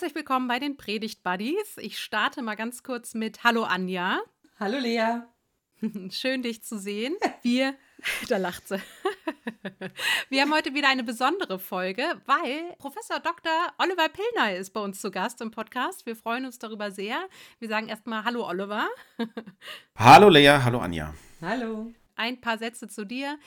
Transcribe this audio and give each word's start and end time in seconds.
Herzlich 0.00 0.16
willkommen 0.16 0.48
bei 0.48 0.58
den 0.58 0.78
Predigt 0.78 1.22
Buddies. 1.22 1.76
Ich 1.76 1.98
starte 1.98 2.40
mal 2.40 2.54
ganz 2.54 2.82
kurz 2.82 3.12
mit 3.12 3.44
Hallo 3.44 3.64
Anja. 3.64 4.18
Hallo 4.58 4.78
Lea. 4.78 5.20
Schön 6.10 6.40
dich 6.40 6.64
zu 6.64 6.78
sehen. 6.78 7.14
Wir, 7.42 7.74
da 8.30 8.38
lacht 8.38 8.66
sie. 8.66 8.80
Wir 10.30 10.40
haben 10.40 10.54
heute 10.54 10.72
wieder 10.72 10.88
eine 10.88 11.04
besondere 11.04 11.58
Folge, 11.58 12.02
weil 12.24 12.74
Professor 12.78 13.20
Dr. 13.20 13.52
Oliver 13.76 14.08
Pillner 14.08 14.56
ist 14.56 14.70
bei 14.70 14.80
uns 14.80 15.02
zu 15.02 15.10
Gast 15.10 15.42
im 15.42 15.50
Podcast. 15.50 16.06
Wir 16.06 16.16
freuen 16.16 16.46
uns 16.46 16.58
darüber 16.58 16.90
sehr. 16.90 17.18
Wir 17.58 17.68
sagen 17.68 17.88
erstmal 17.88 18.24
Hallo 18.24 18.48
Oliver. 18.48 18.88
Hallo 19.98 20.30
Lea, 20.30 20.60
hallo 20.64 20.78
Anja. 20.78 21.12
Hallo. 21.42 21.92
Ein 22.16 22.40
paar 22.40 22.56
Sätze 22.56 22.88
zu 22.88 23.04
dir. 23.04 23.38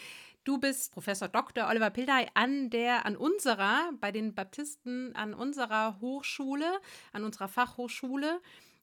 Du 0.43 0.57
bist 0.57 0.91
Professor 0.91 1.29
Dr. 1.29 1.70
Oliver 1.70 1.89
Pildey 1.89 2.27
an 2.33 2.70
der, 2.70 3.05
an 3.05 3.15
unserer, 3.15 3.91
bei 4.02 4.11
den 4.11 4.35
Baptisten, 4.35 5.16
an 5.16 5.33
unserer 5.33 6.02
Hochschule, 6.02 6.81
an 7.13 7.23
unserer 7.23 7.47
Fachhochschule 7.47 8.41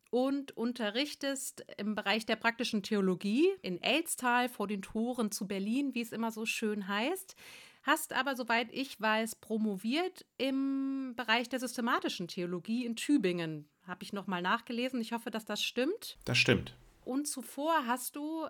und 0.08 0.56
unterrichtest 0.56 1.66
im 1.76 1.94
Bereich 1.94 2.24
der 2.24 2.36
praktischen 2.36 2.82
Theologie 2.82 3.46
in 3.60 3.80
Elstal 3.82 4.48
vor 4.48 4.68
den 4.68 4.80
Toren 4.80 5.30
zu 5.30 5.46
Berlin, 5.46 5.94
wie 5.94 6.00
es 6.00 6.12
immer 6.12 6.32
so 6.32 6.46
schön 6.46 6.88
heißt. 6.88 7.36
Hast 7.82 8.14
aber, 8.14 8.36
soweit 8.36 8.68
ich 8.72 8.98
weiß, 8.98 9.36
promoviert 9.36 10.24
im 10.38 11.12
Bereich 11.14 11.50
der 11.50 11.60
systematischen 11.60 12.26
Theologie 12.26 12.86
in 12.86 12.96
Tübingen. 12.96 13.68
Habe 13.86 14.02
ich 14.02 14.14
nochmal 14.14 14.40
nachgelesen. 14.40 15.00
Ich 15.02 15.12
hoffe, 15.12 15.30
dass 15.30 15.44
das 15.44 15.62
stimmt. 15.62 16.16
Das 16.24 16.38
stimmt. 16.38 16.74
Und 17.04 17.28
zuvor 17.28 17.86
hast 17.86 18.16
du 18.16 18.48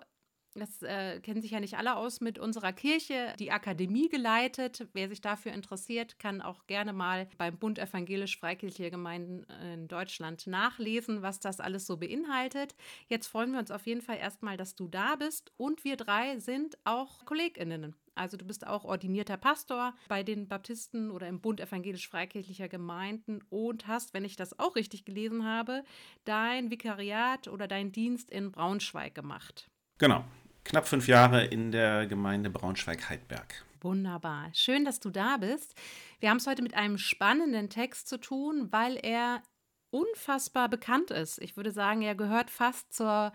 das 0.53 0.81
äh, 0.83 1.19
kennen 1.21 1.41
sich 1.41 1.51
ja 1.51 1.59
nicht 1.59 1.77
alle 1.77 1.95
aus 1.95 2.19
mit 2.19 2.37
unserer 2.37 2.73
Kirche, 2.73 3.33
die 3.39 3.51
Akademie 3.51 4.09
geleitet. 4.09 4.87
Wer 4.93 5.07
sich 5.09 5.21
dafür 5.21 5.53
interessiert, 5.53 6.19
kann 6.19 6.41
auch 6.41 6.67
gerne 6.67 6.93
mal 6.93 7.27
beim 7.37 7.57
Bund 7.57 7.79
Evangelisch-Freikirchliche 7.79 8.91
Gemeinden 8.91 9.45
in 9.73 9.87
Deutschland 9.87 10.47
nachlesen, 10.47 11.21
was 11.21 11.39
das 11.39 11.59
alles 11.59 11.85
so 11.85 11.97
beinhaltet. 11.97 12.75
Jetzt 13.07 13.27
freuen 13.27 13.53
wir 13.53 13.59
uns 13.59 13.71
auf 13.71 13.85
jeden 13.85 14.01
Fall 14.01 14.17
erstmal, 14.17 14.57
dass 14.57 14.75
du 14.75 14.87
da 14.87 15.15
bist 15.15 15.51
und 15.57 15.83
wir 15.83 15.95
drei 15.95 16.39
sind 16.39 16.77
auch 16.83 17.25
KollegInnen. 17.25 17.95
Also 18.15 18.35
du 18.35 18.45
bist 18.45 18.67
auch 18.67 18.83
ordinierter 18.83 19.37
Pastor 19.37 19.93
bei 20.09 20.21
den 20.21 20.47
Baptisten 20.47 21.11
oder 21.11 21.27
im 21.27 21.39
Bund 21.39 21.61
evangelisch-freikirchlicher 21.61 22.67
Gemeinden 22.67 23.39
und 23.49 23.87
hast, 23.87 24.13
wenn 24.13 24.25
ich 24.25 24.35
das 24.35 24.59
auch 24.59 24.75
richtig 24.75 25.05
gelesen 25.05 25.45
habe, 25.45 25.83
dein 26.25 26.69
Vikariat 26.69 27.47
oder 27.47 27.67
dein 27.67 27.91
Dienst 27.91 28.29
in 28.29 28.51
Braunschweig 28.51 29.15
gemacht. 29.15 29.69
Genau, 29.97 30.25
knapp 30.63 30.87
fünf 30.87 31.07
Jahre 31.07 31.45
in 31.45 31.71
der 31.71 32.07
Gemeinde 32.07 32.49
Braunschweig-Heidberg. 32.49 33.65
Wunderbar. 33.81 34.49
Schön, 34.53 34.85
dass 34.85 34.99
du 34.99 35.09
da 35.09 35.37
bist. 35.37 35.75
Wir 36.19 36.29
haben 36.29 36.37
es 36.37 36.47
heute 36.47 36.61
mit 36.61 36.75
einem 36.75 36.97
spannenden 36.97 37.69
Text 37.69 38.07
zu 38.07 38.19
tun, 38.19 38.67
weil 38.71 38.97
er 39.01 39.41
unfassbar 39.89 40.69
bekannt 40.69 41.11
ist. 41.11 41.41
Ich 41.41 41.57
würde 41.57 41.71
sagen, 41.71 42.01
er 42.01 42.15
gehört 42.15 42.49
fast 42.49 42.93
zur, 42.93 43.33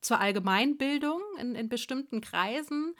zur 0.00 0.20
Allgemeinbildung 0.20 1.20
in, 1.40 1.54
in 1.54 1.68
bestimmten 1.68 2.20
Kreisen. 2.20 2.94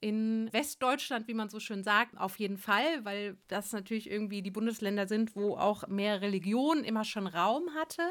In 0.00 0.48
Westdeutschland, 0.52 1.26
wie 1.28 1.34
man 1.34 1.48
so 1.48 1.60
schön 1.60 1.82
sagt, 1.82 2.16
auf 2.18 2.38
jeden 2.38 2.56
Fall, 2.56 3.04
weil 3.04 3.36
das 3.48 3.72
natürlich 3.72 4.08
irgendwie 4.08 4.42
die 4.42 4.50
Bundesländer 4.50 5.08
sind, 5.08 5.34
wo 5.34 5.56
auch 5.56 5.86
mehr 5.88 6.20
Religion 6.20 6.84
immer 6.84 7.04
schon 7.04 7.26
Raum 7.26 7.74
hatte. 7.74 8.02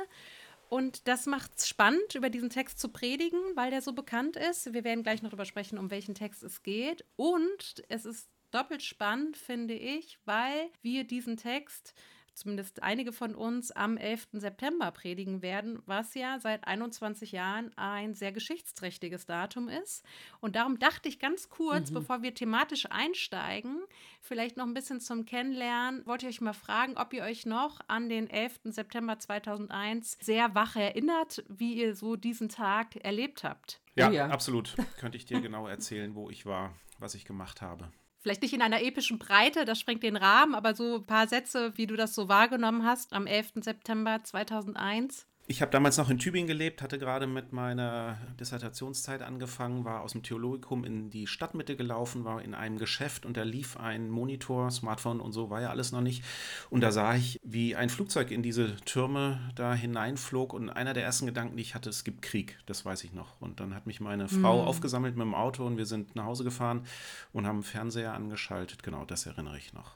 Und 0.69 1.07
das 1.07 1.25
macht 1.25 1.51
es 1.57 1.67
spannend, 1.67 2.15
über 2.15 2.29
diesen 2.29 2.49
Text 2.49 2.79
zu 2.79 2.89
predigen, 2.89 3.39
weil 3.55 3.71
der 3.71 3.81
so 3.81 3.93
bekannt 3.93 4.35
ist. 4.35 4.73
Wir 4.73 4.83
werden 4.83 5.03
gleich 5.03 5.21
noch 5.21 5.29
darüber 5.29 5.45
sprechen, 5.45 5.77
um 5.77 5.91
welchen 5.91 6.15
Text 6.15 6.43
es 6.43 6.63
geht. 6.63 7.05
Und 7.15 7.83
es 7.89 8.05
ist 8.05 8.30
doppelt 8.52 8.83
spannend, 8.83 9.37
finde 9.37 9.73
ich, 9.73 10.19
weil 10.25 10.69
wir 10.81 11.03
diesen 11.03 11.37
Text 11.37 11.93
zumindest 12.37 12.83
einige 12.83 13.11
von 13.11 13.36
uns 13.36 13.71
am 13.71 13.98
11. 13.98 14.27
September 14.33 14.92
predigen 14.92 15.42
werden, 15.42 15.80
was 15.86 16.14
ja 16.14 16.39
seit 16.39 16.67
21 16.67 17.31
Jahren 17.31 17.75
ein 17.77 18.14
sehr 18.14 18.31
geschichtsträchtiges 18.31 19.25
Datum 19.25 19.67
ist. 19.67 20.05
Und 20.39 20.55
darum 20.55 20.77
dachte 20.77 21.09
ich 21.09 21.20
ganz 21.20 21.49
kurz, 21.49 21.89
mhm. 21.89 21.95
bevor 21.95 22.21
wir 22.21 22.33
thematisch 22.33 22.86
einsteigen, 22.89 23.81
vielleicht 24.21 24.55
noch 24.55 24.65
ein 24.65 24.73
bisschen 24.73 25.02
zum 25.02 25.25
Kennenlernen, 25.25 26.05
wollte 26.05 26.27
ich 26.27 26.36
euch 26.36 26.42
mal 26.42 26.53
fragen, 26.53 26.95
ob 26.98 27.11
ihr 27.14 27.23
euch 27.23 27.45
noch 27.45 27.80
an 27.87 28.08
den 28.08 28.30
11. 28.30 28.59
September 28.65 29.17
2001 29.17 30.17
sehr 30.21 30.54
wach 30.54 30.75
erinnert, 30.75 31.43
wie 31.49 31.73
ihr 31.73 31.95
so 31.95 32.15
diesen 32.15 32.49
Tag 32.49 32.95
erlebt 32.98 33.43
habt. 33.43 33.81
Ja, 33.95 34.09
oh 34.09 34.11
ja. 34.11 34.27
absolut. 34.27 34.75
Könnte 34.99 35.17
ich 35.17 35.25
dir 35.25 35.42
genau 35.42 35.67
erzählen, 35.67 36.14
wo 36.14 36.30
ich 36.30 36.45
war, 36.45 36.73
was 36.99 37.15
ich 37.15 37.25
gemacht 37.25 37.61
habe. 37.61 37.92
Vielleicht 38.27 38.42
nicht 38.42 38.54
in 38.54 38.61
einer 38.61 38.82
epischen 38.82 39.20
Breite, 39.20 39.64
das 39.64 39.80
sprengt 39.80 40.04
den 40.04 40.17
Rahmen, 40.17 40.54
aber 40.54 40.76
so 40.76 40.95
ein 40.95 41.05
paar 41.05 41.30
Sätze, 41.30 41.71
wie 41.77 41.88
du 41.88 41.95
das 41.95 42.14
so 42.14 42.27
wahrgenommen 42.27 42.83
hast 42.83 43.14
am 43.14 43.26
11. 43.26 43.54
September 43.61 44.21
2001. 44.21 45.26
Ich 45.49 45.61
habe 45.61 45.71
damals 45.71 45.95
noch 45.95 46.09
in 46.09 46.19
Tübingen 46.19 46.45
gelebt, 46.45 46.81
hatte 46.81 46.99
gerade 46.99 47.25
mit 47.25 47.53
meiner 47.53 48.17
Dissertationszeit 48.37 49.21
angefangen, 49.21 49.85
war 49.85 50.02
aus 50.02 50.11
dem 50.11 50.21
Theologikum 50.21 50.83
in 50.83 51.09
die 51.09 51.25
Stadtmitte 51.25 51.77
gelaufen, 51.77 52.25
war 52.25 52.41
in 52.41 52.53
einem 52.53 52.77
Geschäft 52.77 53.25
und 53.25 53.37
da 53.37 53.43
lief 53.43 53.77
ein 53.77 54.09
Monitor, 54.09 54.69
Smartphone 54.71 55.21
und 55.21 55.31
so 55.31 55.49
war 55.49 55.61
ja 55.61 55.69
alles 55.69 55.93
noch 55.93 56.02
nicht. 56.02 56.21
Und 56.69 56.81
da 56.81 56.91
sah 56.91 57.15
ich, 57.15 57.39
wie 57.43 57.77
ein 57.77 57.87
Flugzeug 57.87 58.30
in 58.30 58.43
diese 58.43 58.75
Türme 58.83 59.39
da 59.55 59.73
hineinflog 59.73 60.52
und 60.52 60.69
einer 60.69 60.93
der 60.93 61.05
ersten 61.05 61.27
Gedanken, 61.27 61.55
die 61.55 61.63
ich 61.63 61.75
hatte, 61.75 61.89
es 61.91 62.03
gibt 62.03 62.23
Krieg, 62.23 62.59
das 62.65 62.83
weiß 62.83 63.05
ich 63.05 63.13
noch. 63.13 63.39
Und 63.39 63.61
dann 63.61 63.73
hat 63.73 63.87
mich 63.87 64.02
meine 64.02 64.27
Frau 64.27 64.63
mhm. 64.63 64.67
aufgesammelt 64.67 65.15
mit 65.15 65.25
dem 65.25 65.33
Auto 65.33 65.65
und 65.65 65.77
wir 65.77 65.86
sind 65.86 66.13
nach 66.17 66.25
Hause 66.25 66.43
gefahren 66.43 66.86
und 67.31 67.47
haben 67.47 67.63
Fernseher 67.63 68.13
angeschaltet. 68.13 68.83
Genau, 68.83 69.05
das 69.05 69.25
erinnere 69.25 69.57
ich 69.57 69.71
noch. 69.71 69.95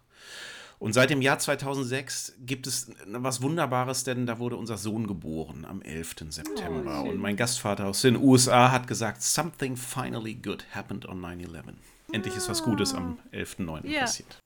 Und 0.81 0.93
seit 0.93 1.11
dem 1.11 1.21
Jahr 1.21 1.37
2006 1.37 2.37
gibt 2.39 2.65
es 2.65 2.91
was 3.05 3.43
Wunderbares, 3.43 4.03
denn 4.03 4.25
da 4.25 4.39
wurde 4.39 4.55
unser 4.55 4.77
Sohn 4.77 5.05
geboren 5.05 5.63
am 5.63 5.83
11. 5.83 6.15
September. 6.29 7.03
Oh, 7.05 7.09
und 7.09 7.19
mein 7.19 7.35
Gastvater 7.35 7.85
aus 7.85 8.01
den 8.01 8.15
USA 8.15 8.71
hat 8.71 8.87
gesagt, 8.87 9.21
something 9.21 9.77
finally 9.77 10.33
good 10.33 10.65
happened 10.73 11.07
on 11.07 11.21
9-11. 11.21 11.75
Endlich 12.11 12.35
ist 12.35 12.49
was 12.49 12.63
Gutes 12.63 12.95
am 12.95 13.19
11.9. 13.31 13.87
Ja. 13.87 13.99
passiert. 14.01 14.39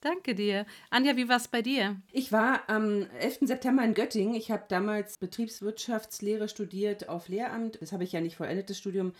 Danke 0.00 0.34
dir. 0.34 0.66
Anja, 0.90 1.16
wie 1.16 1.28
war 1.28 1.36
es 1.36 1.46
bei 1.46 1.62
dir? 1.62 2.02
Ich 2.10 2.32
war 2.32 2.68
am 2.68 3.06
11. 3.20 3.38
September 3.42 3.84
in 3.84 3.94
Göttingen. 3.94 4.34
Ich 4.34 4.50
habe 4.50 4.64
damals 4.66 5.16
Betriebswirtschaftslehre 5.16 6.48
studiert 6.48 7.08
auf 7.08 7.28
Lehramt. 7.28 7.78
Das 7.80 7.92
habe 7.92 8.02
ich 8.02 8.10
ja 8.10 8.20
nicht 8.20 8.34
vollendet, 8.34 8.68
das 8.68 8.78
Studium 8.78 9.12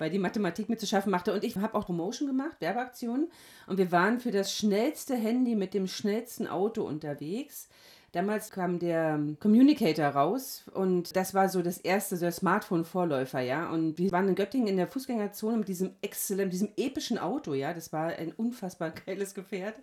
weil 0.00 0.10
die 0.10 0.18
Mathematik 0.18 0.68
mit 0.68 0.80
zu 0.80 0.86
schaffen 0.86 1.10
machte. 1.10 1.32
Und 1.32 1.44
ich 1.44 1.56
habe 1.56 1.74
auch 1.74 1.86
Promotion 1.86 2.26
gemacht, 2.26 2.56
Werbeaktionen. 2.60 3.30
Und 3.66 3.78
wir 3.78 3.92
waren 3.92 4.20
für 4.20 4.30
das 4.30 4.54
schnellste 4.56 5.14
Handy 5.14 5.54
mit 5.54 5.74
dem 5.74 5.86
schnellsten 5.86 6.46
Auto 6.46 6.82
unterwegs. 6.82 7.68
Damals 8.12 8.50
kam 8.50 8.80
der 8.80 9.20
Communicator 9.38 10.06
raus 10.06 10.64
und 10.74 11.14
das 11.14 11.32
war 11.32 11.48
so 11.48 11.62
das 11.62 11.78
erste, 11.78 12.16
so 12.16 12.28
Smartphone-Vorläufer, 12.28 13.38
ja. 13.38 13.70
Und 13.70 13.98
wir 13.98 14.10
waren 14.10 14.26
in 14.26 14.34
Göttingen 14.34 14.66
in 14.66 14.76
der 14.76 14.88
Fußgängerzone 14.88 15.58
mit 15.58 15.68
diesem 15.68 15.94
exzellent, 16.02 16.52
diesem 16.52 16.70
epischen 16.76 17.18
Auto, 17.18 17.54
ja. 17.54 17.72
Das 17.72 17.92
war 17.92 18.08
ein 18.08 18.32
unfassbar 18.32 18.90
geiles 19.06 19.34
Gefährt 19.34 19.76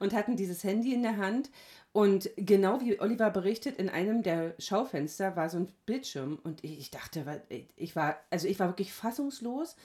und 0.00 0.12
hatten 0.12 0.36
dieses 0.36 0.62
Handy 0.64 0.92
in 0.92 1.02
der 1.02 1.16
Hand 1.16 1.48
und 1.92 2.30
genau 2.36 2.80
wie 2.80 2.98
Oliver 3.00 3.30
berichtet, 3.30 3.76
in 3.76 3.90
einem 3.90 4.22
der 4.22 4.54
Schaufenster 4.58 5.36
war 5.36 5.50
so 5.50 5.58
ein 5.58 5.68
Bildschirm 5.84 6.38
und 6.42 6.64
ich, 6.64 6.90
dachte, 6.90 7.42
ich 7.76 7.94
war, 7.94 8.16
also 8.30 8.48
ich 8.48 8.58
war 8.58 8.68
wirklich 8.68 8.92
fassungslos. 8.92 9.76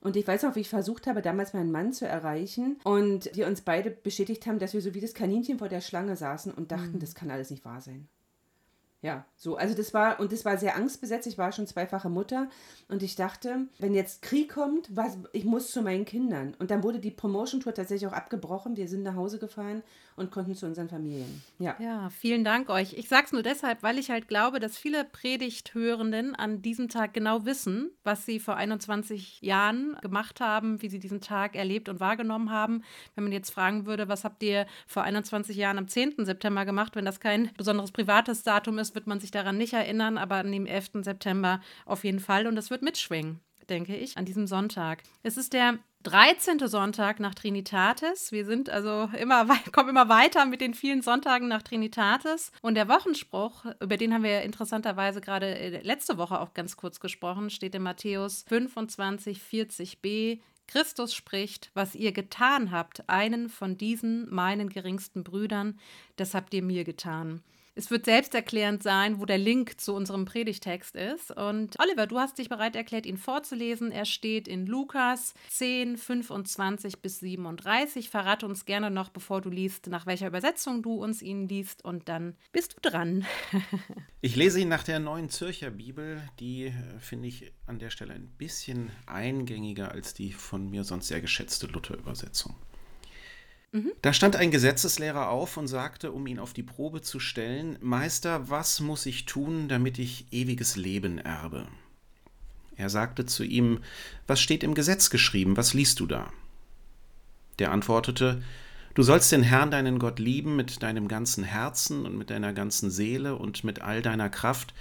Und 0.00 0.14
ich 0.14 0.26
weiß 0.26 0.44
noch, 0.44 0.54
wie 0.54 0.60
ich 0.60 0.68
versucht 0.68 1.08
habe, 1.08 1.22
damals 1.22 1.52
meinen 1.52 1.72
Mann 1.72 1.92
zu 1.92 2.06
erreichen 2.06 2.78
und 2.84 3.34
wir 3.34 3.48
uns 3.48 3.62
beide 3.62 3.90
bestätigt 3.90 4.46
haben, 4.46 4.60
dass 4.60 4.74
wir 4.74 4.80
so 4.80 4.94
wie 4.94 5.00
das 5.00 5.14
Kaninchen 5.14 5.58
vor 5.58 5.68
der 5.68 5.80
Schlange 5.80 6.14
saßen 6.14 6.52
und 6.52 6.70
dachten, 6.70 6.92
mhm. 6.92 7.00
das 7.00 7.16
kann 7.16 7.30
alles 7.30 7.50
nicht 7.50 7.64
wahr 7.64 7.80
sein. 7.80 8.06
Ja, 9.02 9.24
so, 9.36 9.56
also 9.56 9.74
das 9.74 9.92
war, 9.94 10.18
und 10.20 10.32
das 10.32 10.44
war 10.44 10.56
sehr 10.56 10.74
angstbesetzt. 10.74 11.26
Ich 11.26 11.38
war 11.38 11.52
schon 11.52 11.66
zweifache 11.66 12.08
Mutter 12.08 12.48
und 12.88 13.02
ich 13.02 13.14
dachte, 13.14 13.68
wenn 13.78 13.94
jetzt 13.94 14.22
Krieg 14.22 14.52
kommt, 14.52 14.88
was, 14.94 15.18
ich 15.32 15.44
muss 15.44 15.70
zu 15.70 15.82
meinen 15.82 16.04
Kindern. 16.04 16.54
Und 16.58 16.70
dann 16.70 16.82
wurde 16.82 16.98
die 16.98 17.10
Promotion-Tour 17.10 17.74
tatsächlich 17.74 18.08
auch 18.08 18.14
abgebrochen. 18.14 18.76
Wir 18.76 18.88
sind 18.88 19.02
nach 19.02 19.14
Hause 19.14 19.38
gefahren 19.38 19.82
und 20.16 20.30
konnten 20.30 20.54
zu 20.54 20.66
unseren 20.66 20.88
Familien. 20.88 21.42
Ja. 21.58 21.76
Ja, 21.78 22.08
vielen 22.10 22.42
Dank 22.42 22.70
euch. 22.70 22.94
Ich 22.94 23.08
sage 23.08 23.26
es 23.26 23.32
nur 23.32 23.42
deshalb, 23.42 23.82
weil 23.82 23.98
ich 23.98 24.10
halt 24.10 24.28
glaube, 24.28 24.60
dass 24.60 24.78
viele 24.78 25.04
Predigthörenden 25.04 26.34
an 26.34 26.62
diesem 26.62 26.88
Tag 26.88 27.12
genau 27.12 27.44
wissen, 27.44 27.90
was 28.02 28.24
sie 28.24 28.40
vor 28.40 28.56
21 28.56 29.42
Jahren 29.42 29.96
gemacht 30.00 30.40
haben, 30.40 30.80
wie 30.80 30.88
sie 30.88 30.98
diesen 30.98 31.20
Tag 31.20 31.54
erlebt 31.54 31.88
und 31.88 32.00
wahrgenommen 32.00 32.50
haben. 32.50 32.82
Wenn 33.14 33.24
man 33.24 33.32
jetzt 33.32 33.50
fragen 33.50 33.84
würde, 33.86 34.08
was 34.08 34.24
habt 34.24 34.42
ihr 34.42 34.66
vor 34.86 35.02
21 35.02 35.56
Jahren 35.56 35.78
am 35.78 35.88
10. 35.88 36.24
September 36.24 36.64
gemacht, 36.64 36.96
wenn 36.96 37.04
das 37.04 37.20
kein 37.20 37.50
besonderes 37.56 37.92
privates 37.92 38.42
Datum 38.42 38.78
ist, 38.78 38.85
wird 38.94 39.06
man 39.06 39.20
sich 39.20 39.30
daran 39.30 39.58
nicht 39.58 39.72
erinnern, 39.72 40.18
aber 40.18 40.36
an 40.36 40.52
dem 40.52 40.66
11. 40.66 41.02
September 41.02 41.60
auf 41.84 42.04
jeden 42.04 42.20
Fall. 42.20 42.46
Und 42.46 42.56
das 42.56 42.70
wird 42.70 42.82
mitschwingen, 42.82 43.40
denke 43.68 43.96
ich, 43.96 44.16
an 44.16 44.24
diesem 44.24 44.46
Sonntag. 44.46 45.02
Es 45.22 45.36
ist 45.36 45.52
der 45.52 45.78
13. 46.06 46.68
Sonntag 46.68 47.18
nach 47.18 47.34
Trinitatis. 47.34 48.30
Wir 48.30 48.44
sind 48.44 48.70
also 48.70 49.10
immer, 49.18 49.44
kommen 49.72 49.88
immer 49.88 50.08
weiter 50.08 50.46
mit 50.46 50.60
den 50.60 50.72
vielen 50.72 51.02
Sonntagen 51.02 51.48
nach 51.48 51.62
Trinitatis. 51.62 52.52
Und 52.62 52.76
der 52.76 52.88
Wochenspruch, 52.88 53.64
über 53.80 53.96
den 53.96 54.14
haben 54.14 54.22
wir 54.22 54.42
interessanterweise 54.42 55.20
gerade 55.20 55.46
äh, 55.46 55.82
letzte 55.82 56.16
Woche 56.16 56.40
auch 56.40 56.54
ganz 56.54 56.76
kurz 56.76 57.00
gesprochen, 57.00 57.50
steht 57.50 57.74
in 57.74 57.82
Matthäus 57.82 58.44
25, 58.46 59.40
40b. 59.40 60.38
Christus 60.68 61.12
spricht, 61.12 61.70
was 61.74 61.96
ihr 61.96 62.12
getan 62.12 62.70
habt, 62.70 63.08
einen 63.08 63.48
von 63.48 63.76
diesen 63.76 64.32
meinen 64.32 64.68
geringsten 64.68 65.24
Brüdern, 65.24 65.78
das 66.16 66.34
habt 66.34 66.54
ihr 66.54 66.62
mir 66.62 66.84
getan. 66.84 67.42
Es 67.78 67.90
wird 67.90 68.06
selbsterklärend 68.06 68.82
sein, 68.82 69.20
wo 69.20 69.26
der 69.26 69.36
Link 69.36 69.78
zu 69.82 69.94
unserem 69.94 70.24
Predigtext 70.24 70.96
ist. 70.96 71.30
Und 71.30 71.78
Oliver, 71.78 72.06
du 72.06 72.18
hast 72.18 72.38
dich 72.38 72.48
bereit 72.48 72.74
erklärt, 72.74 73.04
ihn 73.04 73.18
vorzulesen. 73.18 73.92
Er 73.92 74.06
steht 74.06 74.48
in 74.48 74.66
Lukas 74.66 75.34
10, 75.50 75.98
25 75.98 77.02
bis 77.02 77.20
37. 77.20 78.08
Verrate 78.08 78.46
uns 78.46 78.64
gerne 78.64 78.90
noch, 78.90 79.10
bevor 79.10 79.42
du 79.42 79.50
liest, 79.50 79.88
nach 79.88 80.06
welcher 80.06 80.28
Übersetzung 80.28 80.82
du 80.82 80.94
uns 80.94 81.20
ihn 81.20 81.48
liest. 81.48 81.84
Und 81.84 82.08
dann 82.08 82.34
bist 82.50 82.76
du 82.76 82.88
dran. 82.88 83.26
ich 84.22 84.36
lese 84.36 84.58
ihn 84.60 84.68
nach 84.68 84.82
der 84.82 84.98
neuen 84.98 85.28
Zürcher 85.28 85.70
Bibel. 85.70 86.22
Die 86.40 86.68
äh, 86.68 86.72
finde 86.98 87.28
ich 87.28 87.52
an 87.66 87.78
der 87.78 87.90
Stelle 87.90 88.14
ein 88.14 88.28
bisschen 88.38 88.90
eingängiger 89.04 89.92
als 89.92 90.14
die 90.14 90.32
von 90.32 90.70
mir 90.70 90.82
sonst 90.82 91.08
sehr 91.08 91.20
geschätzte 91.20 91.66
Luther-Übersetzung. 91.66 92.56
Mhm. 93.72 93.92
Da 94.02 94.12
stand 94.12 94.36
ein 94.36 94.50
Gesetzeslehrer 94.50 95.28
auf 95.28 95.56
und 95.56 95.68
sagte, 95.68 96.12
um 96.12 96.26
ihn 96.26 96.38
auf 96.38 96.52
die 96.52 96.62
Probe 96.62 97.02
zu 97.02 97.20
stellen, 97.20 97.78
Meister, 97.80 98.48
was 98.48 98.80
muss 98.80 99.06
ich 99.06 99.26
tun, 99.26 99.68
damit 99.68 99.98
ich 99.98 100.26
ewiges 100.32 100.76
Leben 100.76 101.18
erbe? 101.18 101.66
Er 102.76 102.90
sagte 102.90 103.26
zu 103.26 103.42
ihm, 103.42 103.80
Was 104.26 104.40
steht 104.40 104.62
im 104.62 104.74
Gesetz 104.74 105.10
geschrieben, 105.10 105.56
was 105.56 105.74
liest 105.74 106.00
du 106.00 106.06
da? 106.06 106.32
Der 107.58 107.72
antwortete, 107.72 108.42
Du 108.94 109.02
sollst 109.02 109.30
den 109.30 109.42
Herrn 109.42 109.70
deinen 109.70 109.98
Gott 109.98 110.18
lieben 110.18 110.56
mit 110.56 110.82
deinem 110.82 111.06
ganzen 111.06 111.44
Herzen 111.44 112.06
und 112.06 112.16
mit 112.16 112.30
deiner 112.30 112.54
ganzen 112.54 112.90
Seele 112.90 113.36
und 113.36 113.62
mit 113.62 113.82
all 113.82 114.00
deiner 114.00 114.30
Kraft 114.30 114.72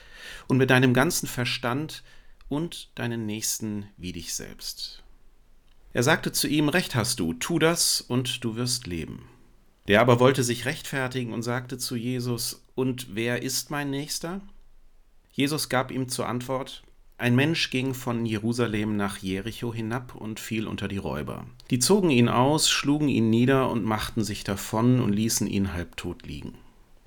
und 0.48 0.56
mit 0.56 0.70
deinem 0.70 0.94
ganzen 0.94 1.28
Verstand 1.28 2.02
und 2.48 2.92
deinen 2.96 3.26
Nächsten 3.26 3.90
wie 3.98 4.14
dich 4.14 4.34
selbst. 4.34 5.04
Er 5.96 6.04
sagte 6.04 6.34
zu 6.34 6.50
ihm, 6.50 6.68
Recht 6.68 6.94
hast 6.94 7.22
du, 7.22 7.32
tu 7.32 7.58
das 7.58 8.02
und 8.02 8.44
du 8.44 8.58
wirst 8.58 8.86
leben. 8.86 9.30
Der 9.88 10.02
aber 10.02 10.20
wollte 10.20 10.44
sich 10.44 10.66
rechtfertigen 10.66 11.32
und 11.32 11.42
sagte 11.42 11.78
zu 11.78 11.96
Jesus, 11.96 12.66
Und 12.76 13.16
wer 13.16 13.44
ist 13.44 13.72
mein 13.72 13.92
Nächster? 13.92 14.42
Jesus 15.32 15.70
gab 15.70 15.92
ihm 15.92 16.10
zur 16.10 16.28
Antwort, 16.28 16.84
ein 17.18 17.34
Mensch 17.34 17.70
ging 17.70 17.94
von 17.94 18.26
Jerusalem 18.26 18.98
nach 18.98 19.20
Jericho 19.20 19.74
hinab 19.74 20.16
und 20.16 20.42
fiel 20.42 20.68
unter 20.68 20.90
die 20.90 20.98
Räuber. 20.98 21.46
Die 21.70 21.80
zogen 21.80 22.10
ihn 22.10 22.28
aus, 22.28 22.70
schlugen 22.70 23.08
ihn 23.08 23.30
nieder 23.30 23.70
und 23.70 23.86
machten 23.86 24.26
sich 24.26 24.44
davon 24.44 25.00
und 25.00 25.14
ließen 25.14 25.48
ihn 25.48 25.72
halbtot 25.72 26.28
liegen. 26.28 26.56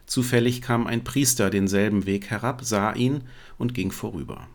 Zufällig 0.07 0.63
kam 0.63 0.87
ein 0.87 1.05
Priester 1.05 1.51
denselben 1.51 2.07
Weg 2.07 2.31
herab, 2.31 2.63
sah 2.65 2.95
ihn 2.95 3.25
und 3.59 3.75
ging 3.75 3.93
vorüber. 3.93 4.49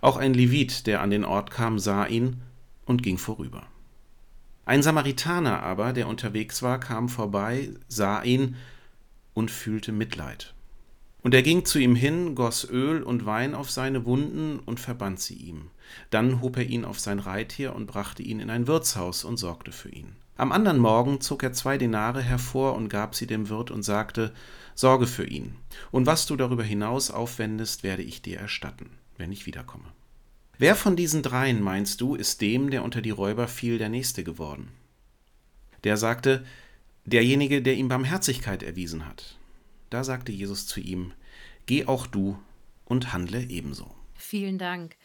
Auch 0.00 0.16
ein 0.16 0.32
Levit, 0.32 0.86
der 0.86 1.02
an 1.02 1.10
den 1.10 1.26
Ort 1.26 1.50
kam, 1.50 1.78
sah 1.78 2.06
ihn 2.06 2.40
und 2.86 3.02
ging 3.02 3.18
vorüber. 3.18 3.66
Ein 4.66 4.82
Samaritaner 4.82 5.62
aber, 5.62 5.92
der 5.92 6.08
unterwegs 6.08 6.62
war, 6.62 6.80
kam 6.80 7.08
vorbei, 7.08 7.70
sah 7.88 8.22
ihn 8.22 8.56
und 9.34 9.50
fühlte 9.50 9.92
Mitleid. 9.92 10.54
Und 11.22 11.34
er 11.34 11.42
ging 11.42 11.64
zu 11.64 11.78
ihm 11.78 11.94
hin, 11.96 12.34
goss 12.34 12.68
Öl 12.68 13.02
und 13.02 13.24
Wein 13.24 13.54
auf 13.54 13.70
seine 13.70 14.04
Wunden 14.04 14.58
und 14.58 14.80
verband 14.80 15.20
sie 15.20 15.36
ihm. 15.36 15.70
Dann 16.10 16.42
hob 16.42 16.56
er 16.58 16.64
ihn 16.64 16.84
auf 16.84 17.00
sein 17.00 17.18
Reittier 17.18 17.74
und 17.74 17.86
brachte 17.86 18.22
ihn 18.22 18.40
in 18.40 18.50
ein 18.50 18.66
Wirtshaus 18.66 19.24
und 19.24 19.38
sorgte 19.38 19.72
für 19.72 19.88
ihn. 19.88 20.16
Am 20.36 20.52
anderen 20.52 20.78
Morgen 20.78 21.20
zog 21.20 21.42
er 21.42 21.52
zwei 21.52 21.78
Denare 21.78 22.20
hervor 22.20 22.74
und 22.74 22.88
gab 22.88 23.14
sie 23.14 23.26
dem 23.26 23.48
Wirt 23.48 23.70
und 23.70 23.84
sagte, 23.84 24.32
Sorge 24.74 25.06
für 25.06 25.24
ihn, 25.24 25.54
und 25.92 26.06
was 26.06 26.26
du 26.26 26.34
darüber 26.34 26.64
hinaus 26.64 27.10
aufwendest, 27.10 27.84
werde 27.84 28.02
ich 28.02 28.22
dir 28.22 28.38
erstatten, 28.38 28.90
wenn 29.16 29.30
ich 29.30 29.46
wiederkomme. 29.46 29.84
Wer 30.58 30.76
von 30.76 30.96
diesen 30.96 31.22
dreien, 31.22 31.60
meinst 31.60 32.00
du, 32.00 32.14
ist 32.14 32.40
dem, 32.40 32.70
der 32.70 32.84
unter 32.84 33.00
die 33.00 33.10
Räuber 33.10 33.48
fiel, 33.48 33.78
der 33.78 33.88
Nächste 33.88 34.22
geworden? 34.22 34.70
Der 35.82 35.96
sagte, 35.96 36.44
derjenige, 37.04 37.60
der 37.60 37.74
ihm 37.74 37.88
Barmherzigkeit 37.88 38.62
erwiesen 38.62 39.06
hat. 39.06 39.36
Da 39.90 40.04
sagte 40.04 40.32
Jesus 40.32 40.66
zu 40.66 40.80
ihm, 40.80 41.12
Geh 41.66 41.86
auch 41.86 42.06
du 42.06 42.38
und 42.84 43.12
handle 43.12 43.42
ebenso. 43.48 43.94
Vielen 44.14 44.58
Dank. 44.58 44.96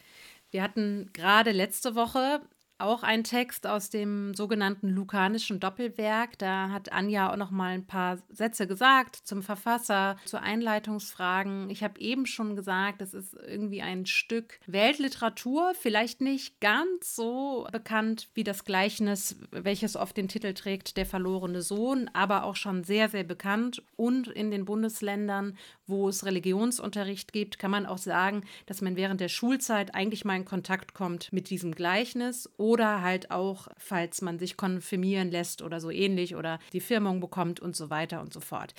Wir 0.50 0.62
hatten 0.62 1.10
gerade 1.12 1.52
letzte 1.52 1.94
Woche 1.94 2.40
auch 2.80 3.02
ein 3.02 3.24
Text 3.24 3.66
aus 3.66 3.90
dem 3.90 4.34
sogenannten 4.34 4.88
Lukanischen 4.88 5.60
Doppelwerk. 5.60 6.38
Da 6.38 6.70
hat 6.70 6.92
Anja 6.92 7.32
auch 7.32 7.36
noch 7.36 7.50
mal 7.50 7.72
ein 7.74 7.86
paar 7.86 8.18
Sätze 8.30 8.66
gesagt 8.66 9.16
zum 9.16 9.42
Verfasser, 9.42 10.16
zu 10.24 10.40
Einleitungsfragen. 10.40 11.70
Ich 11.70 11.82
habe 11.82 12.00
eben 12.00 12.26
schon 12.26 12.56
gesagt, 12.56 13.02
es 13.02 13.14
ist 13.14 13.34
irgendwie 13.34 13.82
ein 13.82 14.06
Stück 14.06 14.60
Weltliteratur, 14.66 15.72
vielleicht 15.78 16.20
nicht 16.20 16.60
ganz 16.60 17.14
so 17.14 17.66
bekannt 17.72 18.28
wie 18.34 18.44
das 18.44 18.64
Gleichnis, 18.64 19.36
welches 19.50 19.96
oft 19.96 20.16
den 20.16 20.28
Titel 20.28 20.54
trägt, 20.54 20.96
Der 20.96 21.06
verlorene 21.06 21.62
Sohn, 21.62 22.10
aber 22.12 22.44
auch 22.44 22.56
schon 22.56 22.84
sehr, 22.84 23.08
sehr 23.08 23.24
bekannt. 23.24 23.82
Und 23.96 24.28
in 24.28 24.50
den 24.50 24.64
Bundesländern, 24.64 25.56
wo 25.86 26.08
es 26.08 26.24
Religionsunterricht 26.24 27.32
gibt, 27.32 27.58
kann 27.58 27.70
man 27.70 27.86
auch 27.86 27.98
sagen, 27.98 28.44
dass 28.66 28.80
man 28.80 28.96
während 28.96 29.20
der 29.20 29.28
Schulzeit 29.28 29.94
eigentlich 29.94 30.24
mal 30.24 30.36
in 30.36 30.44
Kontakt 30.44 30.94
kommt 30.94 31.32
mit 31.32 31.50
diesem 31.50 31.74
Gleichnis 31.74 32.48
oder 32.70 33.02
halt 33.02 33.32
auch, 33.32 33.66
falls 33.76 34.22
man 34.22 34.38
sich 34.38 34.56
konfirmieren 34.56 35.28
lässt 35.28 35.60
oder 35.60 35.80
so 35.80 35.90
ähnlich 35.90 36.36
oder 36.36 36.60
die 36.72 36.80
Firmung 36.80 37.18
bekommt 37.18 37.58
und 37.58 37.74
so 37.74 37.90
weiter 37.90 38.20
und 38.20 38.32
so 38.32 38.38
fort. 38.38 38.74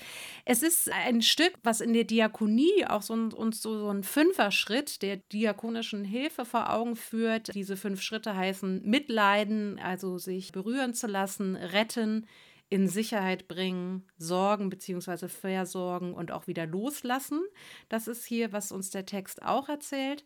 Es 0.45 0.63
ist 0.63 0.89
ein 0.89 1.21
Stück, 1.21 1.53
was 1.63 1.81
in 1.81 1.91
der 1.91 2.05
Diakonie 2.05 2.85
auch 2.87 3.01
so 3.01 3.13
uns 3.13 3.61
so, 3.61 3.77
so 3.77 3.89
ein 3.89 4.03
Fünfer-Schritt 4.03 5.01
der 5.01 5.17
diakonischen 5.17 6.05
Hilfe 6.05 6.45
vor 6.45 6.71
Augen 6.73 6.95
führt. 6.95 7.53
Diese 7.53 7.75
fünf 7.75 8.01
Schritte 8.01 8.33
heißen 8.33 8.81
Mitleiden, 8.85 9.77
also 9.79 10.17
sich 10.17 10.53
berühren 10.53 10.93
zu 10.93 11.07
lassen, 11.07 11.57
retten, 11.57 12.25
in 12.69 12.87
Sicherheit 12.87 13.49
bringen, 13.49 14.07
sorgen 14.17 14.69
bzw. 14.69 15.27
versorgen 15.27 16.13
und 16.13 16.31
auch 16.31 16.47
wieder 16.47 16.65
loslassen. 16.65 17.41
Das 17.89 18.07
ist 18.07 18.25
hier, 18.25 18.53
was 18.53 18.71
uns 18.71 18.89
der 18.91 19.05
Text 19.05 19.43
auch 19.43 19.67
erzählt. 19.67 20.23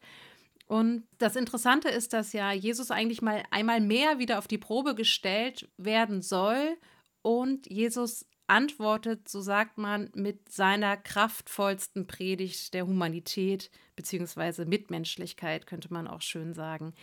Und 0.66 1.08
das 1.20 1.36
Interessante 1.36 1.90
ist, 1.90 2.14
dass 2.14 2.34
ja 2.34 2.52
Jesus 2.52 2.90
eigentlich 2.90 3.22
mal 3.22 3.44
einmal 3.52 3.82
mehr 3.82 4.18
wieder 4.18 4.40
auf 4.40 4.48
die 4.48 4.58
Probe 4.58 4.96
gestellt 4.96 5.70
werden 5.78 6.22
soll 6.22 6.78
und 7.22 7.70
Jesus 7.70 8.26
antwortet, 8.48 9.28
so 9.28 9.42
sagt 9.42 9.78
man, 9.78 10.10
mit 10.14 10.52
seiner 10.52 10.98
kraftvollsten 10.98 12.08
Predigt 12.08 12.74
der 12.74 12.86
Humanität 12.86 13.72
bzw. 13.96 14.66
Mitmenschlichkeit, 14.66 15.66
könnte 15.68 15.92
man 15.92 16.08
auch 16.08 16.22
schön 16.22 16.54
sagen. 16.54 16.94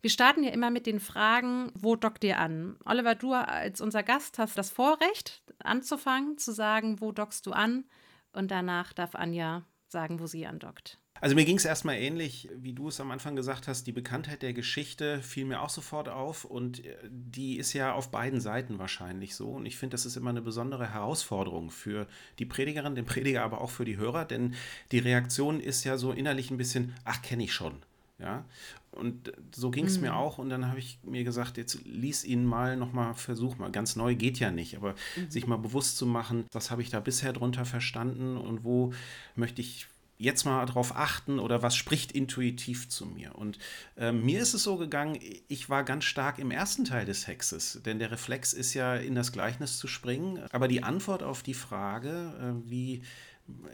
Wir 0.00 0.10
starten 0.10 0.42
ja 0.42 0.50
immer 0.50 0.70
mit 0.70 0.86
den 0.86 1.00
Fragen, 1.00 1.72
wo 1.74 1.96
dockt 1.96 2.24
ihr 2.24 2.38
an? 2.38 2.76
Oliver, 2.84 3.14
du 3.14 3.32
als 3.32 3.80
unser 3.80 4.02
Gast 4.02 4.38
hast 4.38 4.58
das 4.58 4.70
Vorrecht, 4.70 5.42
anzufangen, 5.60 6.36
zu 6.36 6.52
sagen, 6.52 7.00
wo 7.00 7.10
dockst 7.10 7.46
du 7.46 7.52
an? 7.52 7.84
Und 8.32 8.50
danach 8.50 8.92
darf 8.92 9.14
Anja 9.14 9.64
sagen, 9.88 10.20
wo 10.20 10.26
sie 10.26 10.46
andockt. 10.46 10.98
Also 11.20 11.36
mir 11.36 11.44
ging 11.44 11.56
es 11.56 11.64
erstmal 11.64 11.96
ähnlich, 11.96 12.48
wie 12.56 12.72
du 12.72 12.88
es 12.88 13.00
am 13.00 13.10
Anfang 13.10 13.36
gesagt 13.36 13.68
hast. 13.68 13.86
Die 13.86 13.92
Bekanntheit 13.92 14.42
der 14.42 14.52
Geschichte 14.52 15.22
fiel 15.22 15.44
mir 15.44 15.62
auch 15.62 15.70
sofort 15.70 16.08
auf 16.08 16.44
und 16.44 16.84
äh, 16.84 16.96
die 17.08 17.56
ist 17.56 17.72
ja 17.72 17.92
auf 17.92 18.10
beiden 18.10 18.40
Seiten 18.40 18.78
wahrscheinlich 18.78 19.34
so. 19.34 19.50
Und 19.50 19.66
ich 19.66 19.76
finde, 19.76 19.94
das 19.94 20.06
ist 20.06 20.16
immer 20.16 20.30
eine 20.30 20.42
besondere 20.42 20.92
Herausforderung 20.92 21.70
für 21.70 22.06
die 22.38 22.46
Predigerin, 22.46 22.94
den 22.94 23.06
Prediger, 23.06 23.42
aber 23.42 23.60
auch 23.60 23.70
für 23.70 23.84
die 23.84 23.96
Hörer, 23.96 24.24
denn 24.24 24.54
die 24.92 24.98
Reaktion 24.98 25.60
ist 25.60 25.84
ja 25.84 25.96
so 25.96 26.12
innerlich 26.12 26.50
ein 26.50 26.58
bisschen, 26.58 26.94
ach, 27.04 27.22
kenne 27.22 27.44
ich 27.44 27.52
schon. 27.52 27.74
Ja, 28.18 28.44
und 28.92 29.32
so 29.54 29.70
ging 29.70 29.86
es 29.86 29.96
mhm. 29.96 30.04
mir 30.04 30.16
auch. 30.16 30.38
Und 30.38 30.48
dann 30.48 30.68
habe 30.68 30.78
ich 30.78 30.98
mir 31.02 31.24
gesagt, 31.24 31.56
jetzt 31.56 31.84
lies 31.84 32.24
ihn 32.24 32.44
mal 32.44 32.76
nochmal, 32.76 33.14
versuch 33.14 33.58
mal. 33.58 33.72
Ganz 33.72 33.96
neu 33.96 34.14
geht 34.14 34.38
ja 34.38 34.50
nicht, 34.50 34.76
aber 34.76 34.94
mhm. 35.16 35.30
sich 35.30 35.46
mal 35.46 35.56
bewusst 35.56 35.96
zu 35.96 36.06
machen, 36.06 36.44
was 36.52 36.70
habe 36.70 36.82
ich 36.82 36.90
da 36.90 37.00
bisher 37.00 37.32
drunter 37.32 37.64
verstanden 37.64 38.36
und 38.36 38.62
wo 38.62 38.92
möchte 39.34 39.60
ich 39.62 39.88
jetzt 40.18 40.44
mal 40.44 40.64
darauf 40.66 40.96
achten 40.96 41.38
oder 41.38 41.62
was 41.62 41.76
spricht 41.76 42.12
intuitiv 42.12 42.88
zu 42.88 43.06
mir. 43.06 43.34
Und 43.36 43.58
äh, 43.96 44.12
mir 44.12 44.40
ist 44.40 44.54
es 44.54 44.62
so 44.62 44.76
gegangen, 44.76 45.18
ich 45.48 45.68
war 45.68 45.84
ganz 45.84 46.04
stark 46.04 46.38
im 46.38 46.50
ersten 46.50 46.84
Teil 46.84 47.04
des 47.04 47.26
Hexes, 47.26 47.80
denn 47.84 47.98
der 47.98 48.10
Reflex 48.10 48.52
ist 48.52 48.74
ja 48.74 48.94
in 48.94 49.14
das 49.14 49.32
Gleichnis 49.32 49.78
zu 49.78 49.88
springen. 49.88 50.40
Aber 50.52 50.68
die 50.68 50.82
Antwort 50.82 51.22
auf 51.22 51.42
die 51.42 51.54
Frage, 51.54 52.32
äh, 52.40 52.70
wie 52.70 53.02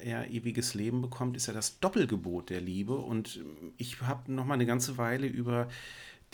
er 0.03 0.31
ewiges 0.31 0.75
Leben 0.75 1.01
bekommt, 1.01 1.37
ist 1.37 1.47
ja 1.47 1.53
das 1.53 1.79
Doppelgebot 1.79 2.51
der 2.51 2.61
Liebe. 2.61 2.97
Und 2.97 3.41
ich 3.77 4.01
habe 4.01 4.33
noch 4.33 4.45
mal 4.45 4.55
eine 4.55 4.67
ganze 4.67 4.99
Weile 4.99 5.27
über 5.27 5.69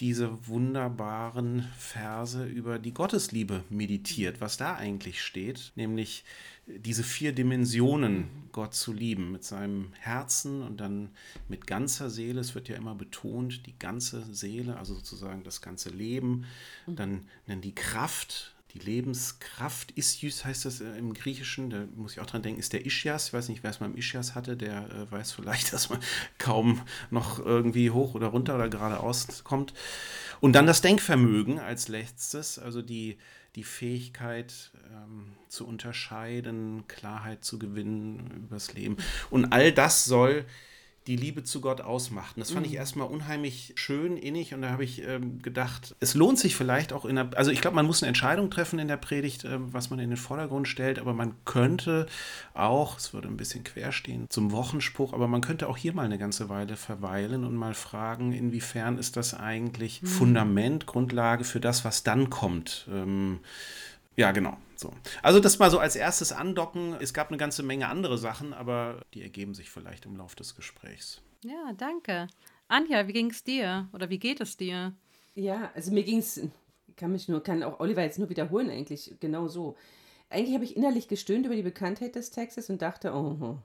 diese 0.00 0.46
wunderbaren 0.46 1.68
Verse 1.78 2.44
über 2.44 2.78
die 2.78 2.92
Gottesliebe 2.92 3.64
meditiert, 3.70 4.40
was 4.40 4.58
da 4.58 4.74
eigentlich 4.76 5.22
steht, 5.22 5.72
nämlich 5.74 6.24
diese 6.66 7.04
vier 7.04 7.32
Dimensionen 7.32 8.28
Gott 8.52 8.74
zu 8.74 8.92
lieben, 8.92 9.32
mit 9.32 9.44
seinem 9.44 9.92
Herzen 10.00 10.62
und 10.62 10.78
dann 10.78 11.10
mit 11.48 11.66
ganzer 11.66 12.10
Seele, 12.10 12.40
es 12.40 12.54
wird 12.54 12.68
ja 12.68 12.76
immer 12.76 12.94
betont, 12.94 13.66
die 13.66 13.78
ganze 13.78 14.24
Seele, 14.34 14.76
also 14.76 14.94
sozusagen 14.94 15.44
das 15.44 15.60
ganze 15.60 15.90
Leben, 15.90 16.46
dann, 16.86 17.26
dann 17.46 17.60
die 17.60 17.74
Kraft, 17.74 18.56
die 18.72 18.78
Lebenskraft, 18.78 19.92
Isjus 19.92 20.44
heißt 20.44 20.64
das 20.64 20.80
äh, 20.80 20.98
im 20.98 21.14
Griechischen, 21.14 21.70
da 21.70 21.84
muss 21.94 22.12
ich 22.12 22.20
auch 22.20 22.26
dran 22.26 22.42
denken, 22.42 22.58
ist 22.58 22.72
der 22.72 22.84
Ischias, 22.84 23.28
ich 23.28 23.32
weiß 23.32 23.48
nicht, 23.48 23.62
wer 23.62 23.70
es 23.70 23.80
mal 23.80 23.86
im 23.86 23.96
Ischias 23.96 24.34
hatte, 24.34 24.56
der 24.56 24.90
äh, 24.90 25.10
weiß 25.10 25.32
vielleicht, 25.32 25.72
dass 25.72 25.88
man 25.88 26.00
kaum 26.38 26.82
noch 27.10 27.38
irgendwie 27.38 27.90
hoch 27.90 28.14
oder 28.14 28.28
runter 28.28 28.54
oder 28.56 28.68
geradeaus 28.68 29.44
kommt. 29.44 29.72
Und 30.40 30.52
dann 30.52 30.66
das 30.66 30.82
Denkvermögen 30.82 31.58
als 31.58 31.88
letztes, 31.88 32.58
also 32.58 32.82
die, 32.82 33.18
die 33.56 33.64
Fähigkeit 33.64 34.70
ähm, 34.92 35.32
zu 35.48 35.66
unterscheiden, 35.66 36.84
Klarheit 36.88 37.44
zu 37.44 37.58
gewinnen 37.58 38.44
übers 38.46 38.74
Leben. 38.74 38.98
Und 39.30 39.52
all 39.52 39.72
das 39.72 40.04
soll 40.04 40.44
die 41.06 41.16
Liebe 41.16 41.44
zu 41.44 41.60
Gott 41.60 41.80
ausmachten. 41.80 42.40
Das 42.40 42.50
fand 42.50 42.66
mhm. 42.66 42.72
ich 42.72 42.78
erstmal 42.78 43.06
unheimlich 43.08 43.72
schön, 43.76 44.16
innig 44.16 44.54
und 44.54 44.62
da 44.62 44.70
habe 44.70 44.84
ich 44.84 45.06
ähm, 45.06 45.40
gedacht, 45.40 45.94
es 46.00 46.14
lohnt 46.14 46.38
sich 46.38 46.56
vielleicht 46.56 46.92
auch 46.92 47.04
in 47.04 47.16
der, 47.16 47.30
also 47.36 47.50
ich 47.50 47.60
glaube, 47.60 47.76
man 47.76 47.86
muss 47.86 48.02
eine 48.02 48.08
Entscheidung 48.08 48.50
treffen 48.50 48.78
in 48.78 48.88
der 48.88 48.96
Predigt, 48.96 49.44
äh, 49.44 49.58
was 49.72 49.90
man 49.90 49.98
in 50.00 50.10
den 50.10 50.16
Vordergrund 50.16 50.66
stellt, 50.66 50.98
aber 50.98 51.14
man 51.14 51.34
könnte 51.44 52.06
auch, 52.54 52.98
es 52.98 53.14
würde 53.14 53.28
ein 53.28 53.36
bisschen 53.36 53.62
quer 53.62 53.92
stehen 53.92 54.26
zum 54.30 54.50
Wochenspruch, 54.50 55.12
aber 55.12 55.28
man 55.28 55.42
könnte 55.42 55.68
auch 55.68 55.76
hier 55.76 55.92
mal 55.92 56.04
eine 56.04 56.18
ganze 56.18 56.48
Weile 56.48 56.76
verweilen 56.76 57.44
und 57.44 57.54
mal 57.54 57.74
fragen, 57.74 58.32
inwiefern 58.32 58.98
ist 58.98 59.16
das 59.16 59.34
eigentlich 59.34 60.02
mhm. 60.02 60.06
Fundament, 60.06 60.86
Grundlage 60.86 61.44
für 61.44 61.60
das, 61.60 61.84
was 61.84 62.02
dann 62.02 62.30
kommt. 62.30 62.88
Ähm, 62.90 63.40
ja, 64.16 64.32
genau. 64.32 64.56
So. 64.76 64.92
Also 65.22 65.40
das 65.40 65.58
mal 65.58 65.70
so 65.70 65.78
als 65.78 65.96
erstes 65.96 66.32
andocken. 66.32 66.96
Es 67.00 67.14
gab 67.14 67.28
eine 67.28 67.36
ganze 67.36 67.62
Menge 67.62 67.88
andere 67.88 68.18
Sachen, 68.18 68.52
aber 68.52 69.02
die 69.14 69.22
ergeben 69.22 69.54
sich 69.54 69.70
vielleicht 69.70 70.06
im 70.06 70.16
Laufe 70.16 70.36
des 70.36 70.54
Gesprächs. 70.54 71.22
Ja, 71.44 71.72
danke. 71.76 72.28
Anja, 72.68 73.06
wie 73.06 73.12
ging 73.12 73.30
es 73.30 73.44
dir? 73.44 73.88
Oder 73.92 74.10
wie 74.10 74.18
geht 74.18 74.40
es 74.40 74.56
dir? 74.56 74.92
Ja, 75.34 75.70
also 75.74 75.92
mir 75.92 76.02
ging 76.02 76.18
es, 76.18 76.40
kann 76.96 77.12
mich 77.12 77.28
nur, 77.28 77.42
kann 77.42 77.62
auch 77.62 77.78
Oliver 77.78 78.02
jetzt 78.02 78.18
nur 78.18 78.28
wiederholen 78.28 78.70
eigentlich, 78.70 79.14
genau 79.20 79.48
so. 79.48 79.76
Eigentlich 80.28 80.54
habe 80.54 80.64
ich 80.64 80.76
innerlich 80.76 81.08
gestöhnt 81.08 81.46
über 81.46 81.54
die 81.54 81.62
Bekanntheit 81.62 82.16
des 82.16 82.30
Textes 82.30 82.68
und 82.70 82.82
dachte, 82.82 83.12
oh, 83.12 83.36
oh 83.40 83.58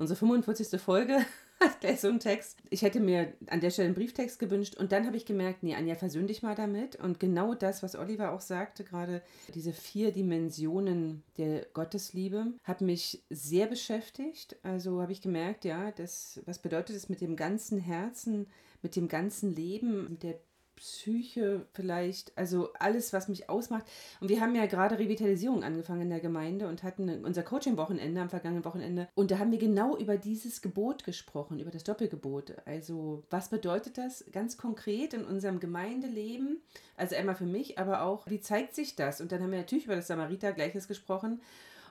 unsere 0.00 0.16
45. 0.16 0.80
Folge 0.80 1.18
gleich 1.80 2.00
so 2.00 2.08
ein 2.08 2.20
Text. 2.20 2.56
Ich 2.70 2.82
hätte 2.82 3.00
mir 3.00 3.34
an 3.48 3.60
der 3.60 3.70
Stelle 3.70 3.86
einen 3.86 3.94
Brieftext 3.94 4.38
gewünscht 4.38 4.76
und 4.76 4.92
dann 4.92 5.06
habe 5.06 5.18
ich 5.18 5.26
gemerkt, 5.26 5.62
nee, 5.62 5.74
Anja, 5.74 5.94
versöhn 5.94 6.26
dich 6.26 6.42
mal 6.42 6.54
damit. 6.54 6.96
Und 6.96 7.20
genau 7.20 7.54
das, 7.54 7.82
was 7.82 7.96
Oliver 7.96 8.32
auch 8.32 8.40
sagte, 8.40 8.82
gerade 8.82 9.22
diese 9.54 9.74
vier 9.74 10.10
Dimensionen 10.10 11.22
der 11.36 11.66
Gottesliebe, 11.74 12.46
hat 12.64 12.80
mich 12.80 13.22
sehr 13.28 13.66
beschäftigt. 13.66 14.56
Also 14.62 15.02
habe 15.02 15.12
ich 15.12 15.20
gemerkt, 15.20 15.66
ja, 15.66 15.92
das, 15.92 16.40
was 16.46 16.60
bedeutet 16.60 16.96
es 16.96 17.10
mit 17.10 17.20
dem 17.20 17.36
ganzen 17.36 17.78
Herzen, 17.78 18.46
mit 18.82 18.96
dem 18.96 19.06
ganzen 19.06 19.54
Leben, 19.54 20.12
mit 20.12 20.22
der 20.22 20.40
Psyche 20.80 21.66
vielleicht, 21.74 22.36
also 22.38 22.72
alles, 22.78 23.12
was 23.12 23.28
mich 23.28 23.50
ausmacht. 23.50 23.84
Und 24.20 24.30
wir 24.30 24.40
haben 24.40 24.54
ja 24.54 24.64
gerade 24.64 24.98
Revitalisierung 24.98 25.62
angefangen 25.62 26.02
in 26.02 26.08
der 26.10 26.20
Gemeinde 26.20 26.68
und 26.68 26.82
hatten 26.82 27.22
unser 27.22 27.42
Coaching-Wochenende 27.42 28.18
am 28.18 28.30
vergangenen 28.30 28.64
Wochenende. 28.64 29.06
Und 29.14 29.30
da 29.30 29.38
haben 29.38 29.52
wir 29.52 29.58
genau 29.58 29.96
über 29.98 30.16
dieses 30.16 30.62
Gebot 30.62 31.04
gesprochen, 31.04 31.60
über 31.60 31.70
das 31.70 31.84
Doppelgebot. 31.84 32.54
Also 32.64 33.22
was 33.28 33.50
bedeutet 33.50 33.98
das 33.98 34.24
ganz 34.32 34.56
konkret 34.56 35.12
in 35.12 35.26
unserem 35.26 35.60
Gemeindeleben? 35.60 36.62
Also 36.96 37.14
einmal 37.14 37.34
für 37.34 37.44
mich, 37.44 37.78
aber 37.78 38.02
auch, 38.02 38.26
wie 38.26 38.40
zeigt 38.40 38.74
sich 38.74 38.96
das? 38.96 39.20
Und 39.20 39.32
dann 39.32 39.42
haben 39.42 39.52
wir 39.52 39.58
natürlich 39.58 39.84
über 39.84 39.96
das 39.96 40.06
Samariter 40.06 40.52
gleiches 40.52 40.88
gesprochen. 40.88 41.42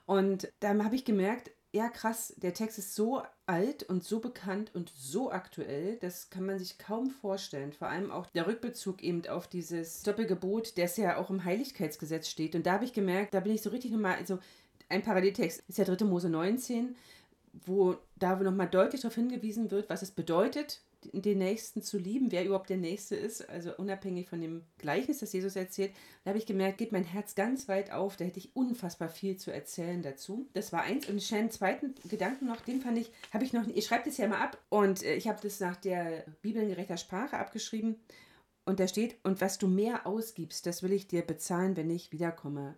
Und 0.09 0.51
da 0.59 0.69
habe 0.83 0.95
ich 0.95 1.05
gemerkt, 1.05 1.51
ja 1.71 1.87
krass, 1.87 2.33
der 2.37 2.55
Text 2.55 2.79
ist 2.79 2.95
so 2.95 3.21
alt 3.45 3.83
und 3.83 4.03
so 4.03 4.19
bekannt 4.19 4.71
und 4.73 4.89
so 4.89 5.31
aktuell, 5.31 5.97
das 5.97 6.31
kann 6.31 6.47
man 6.47 6.57
sich 6.57 6.79
kaum 6.79 7.11
vorstellen. 7.11 7.73
Vor 7.73 7.89
allem 7.89 8.09
auch 8.09 8.25
der 8.31 8.47
Rückbezug 8.47 9.03
eben 9.03 9.27
auf 9.27 9.47
dieses 9.47 10.01
Doppelgebot, 10.01 10.79
das 10.79 10.97
ja 10.97 11.17
auch 11.17 11.29
im 11.29 11.45
Heiligkeitsgesetz 11.45 12.27
steht. 12.27 12.55
Und 12.55 12.65
da 12.65 12.73
habe 12.73 12.85
ich 12.85 12.93
gemerkt, 12.93 13.35
da 13.35 13.39
bin 13.39 13.53
ich 13.53 13.61
so 13.61 13.69
richtig 13.69 13.91
nochmal, 13.91 14.15
also 14.15 14.39
ein 14.89 15.03
Paralleltext 15.03 15.61
ist 15.67 15.77
der 15.77 15.85
3. 15.85 16.05
Mose 16.05 16.31
19, 16.31 16.95
wo 17.67 17.95
da 18.15 18.35
nochmal 18.37 18.67
deutlich 18.67 19.01
darauf 19.01 19.13
hingewiesen 19.13 19.69
wird, 19.69 19.91
was 19.91 20.01
es 20.01 20.09
bedeutet, 20.09 20.81
den 21.13 21.37
Nächsten 21.39 21.81
zu 21.81 21.97
lieben, 21.97 22.31
wer 22.31 22.45
überhaupt 22.45 22.69
der 22.69 22.77
Nächste 22.77 23.15
ist, 23.15 23.47
also 23.49 23.75
unabhängig 23.77 24.27
von 24.27 24.41
dem 24.41 24.63
Gleichnis, 24.77 25.19
das 25.19 25.33
Jesus 25.33 25.55
erzählt, 25.55 25.91
da 26.23 26.29
habe 26.29 26.39
ich 26.39 26.45
gemerkt, 26.45 26.77
geht 26.77 26.91
mein 26.91 27.03
Herz 27.03 27.35
ganz 27.35 27.67
weit 27.67 27.91
auf, 27.91 28.17
da 28.17 28.25
hätte 28.25 28.39
ich 28.39 28.55
unfassbar 28.55 29.09
viel 29.09 29.37
zu 29.37 29.51
erzählen 29.51 30.01
dazu. 30.01 30.49
Das 30.53 30.73
war 30.73 30.81
eins 30.83 31.07
und 31.07 31.21
einen 31.33 31.51
zweiten 31.51 31.95
Gedanken 32.07 32.47
noch, 32.47 32.61
den 32.61 32.81
fand 32.81 32.97
ich, 32.97 33.11
habe 33.31 33.45
ich 33.45 33.53
noch, 33.53 33.65
ich 33.67 33.85
schreibe 33.85 34.05
das 34.05 34.17
ja 34.17 34.27
mal 34.27 34.41
ab 34.41 34.57
und 34.69 35.03
äh, 35.03 35.15
ich 35.15 35.27
habe 35.27 35.39
das 35.41 35.59
nach 35.59 35.77
der 35.77 36.25
bibelgerechter 36.41 36.97
Sprache 36.97 37.37
abgeschrieben 37.37 37.97
und 38.69 38.79
da 38.79 38.87
steht, 38.87 39.17
und 39.23 39.41
was 39.41 39.57
du 39.57 39.67
mehr 39.67 40.05
ausgibst, 40.05 40.67
das 40.67 40.83
will 40.83 40.93
ich 40.93 41.07
dir 41.07 41.23
bezahlen, 41.23 41.75
wenn 41.75 41.89
ich 41.89 42.11
wiederkomme. 42.11 42.75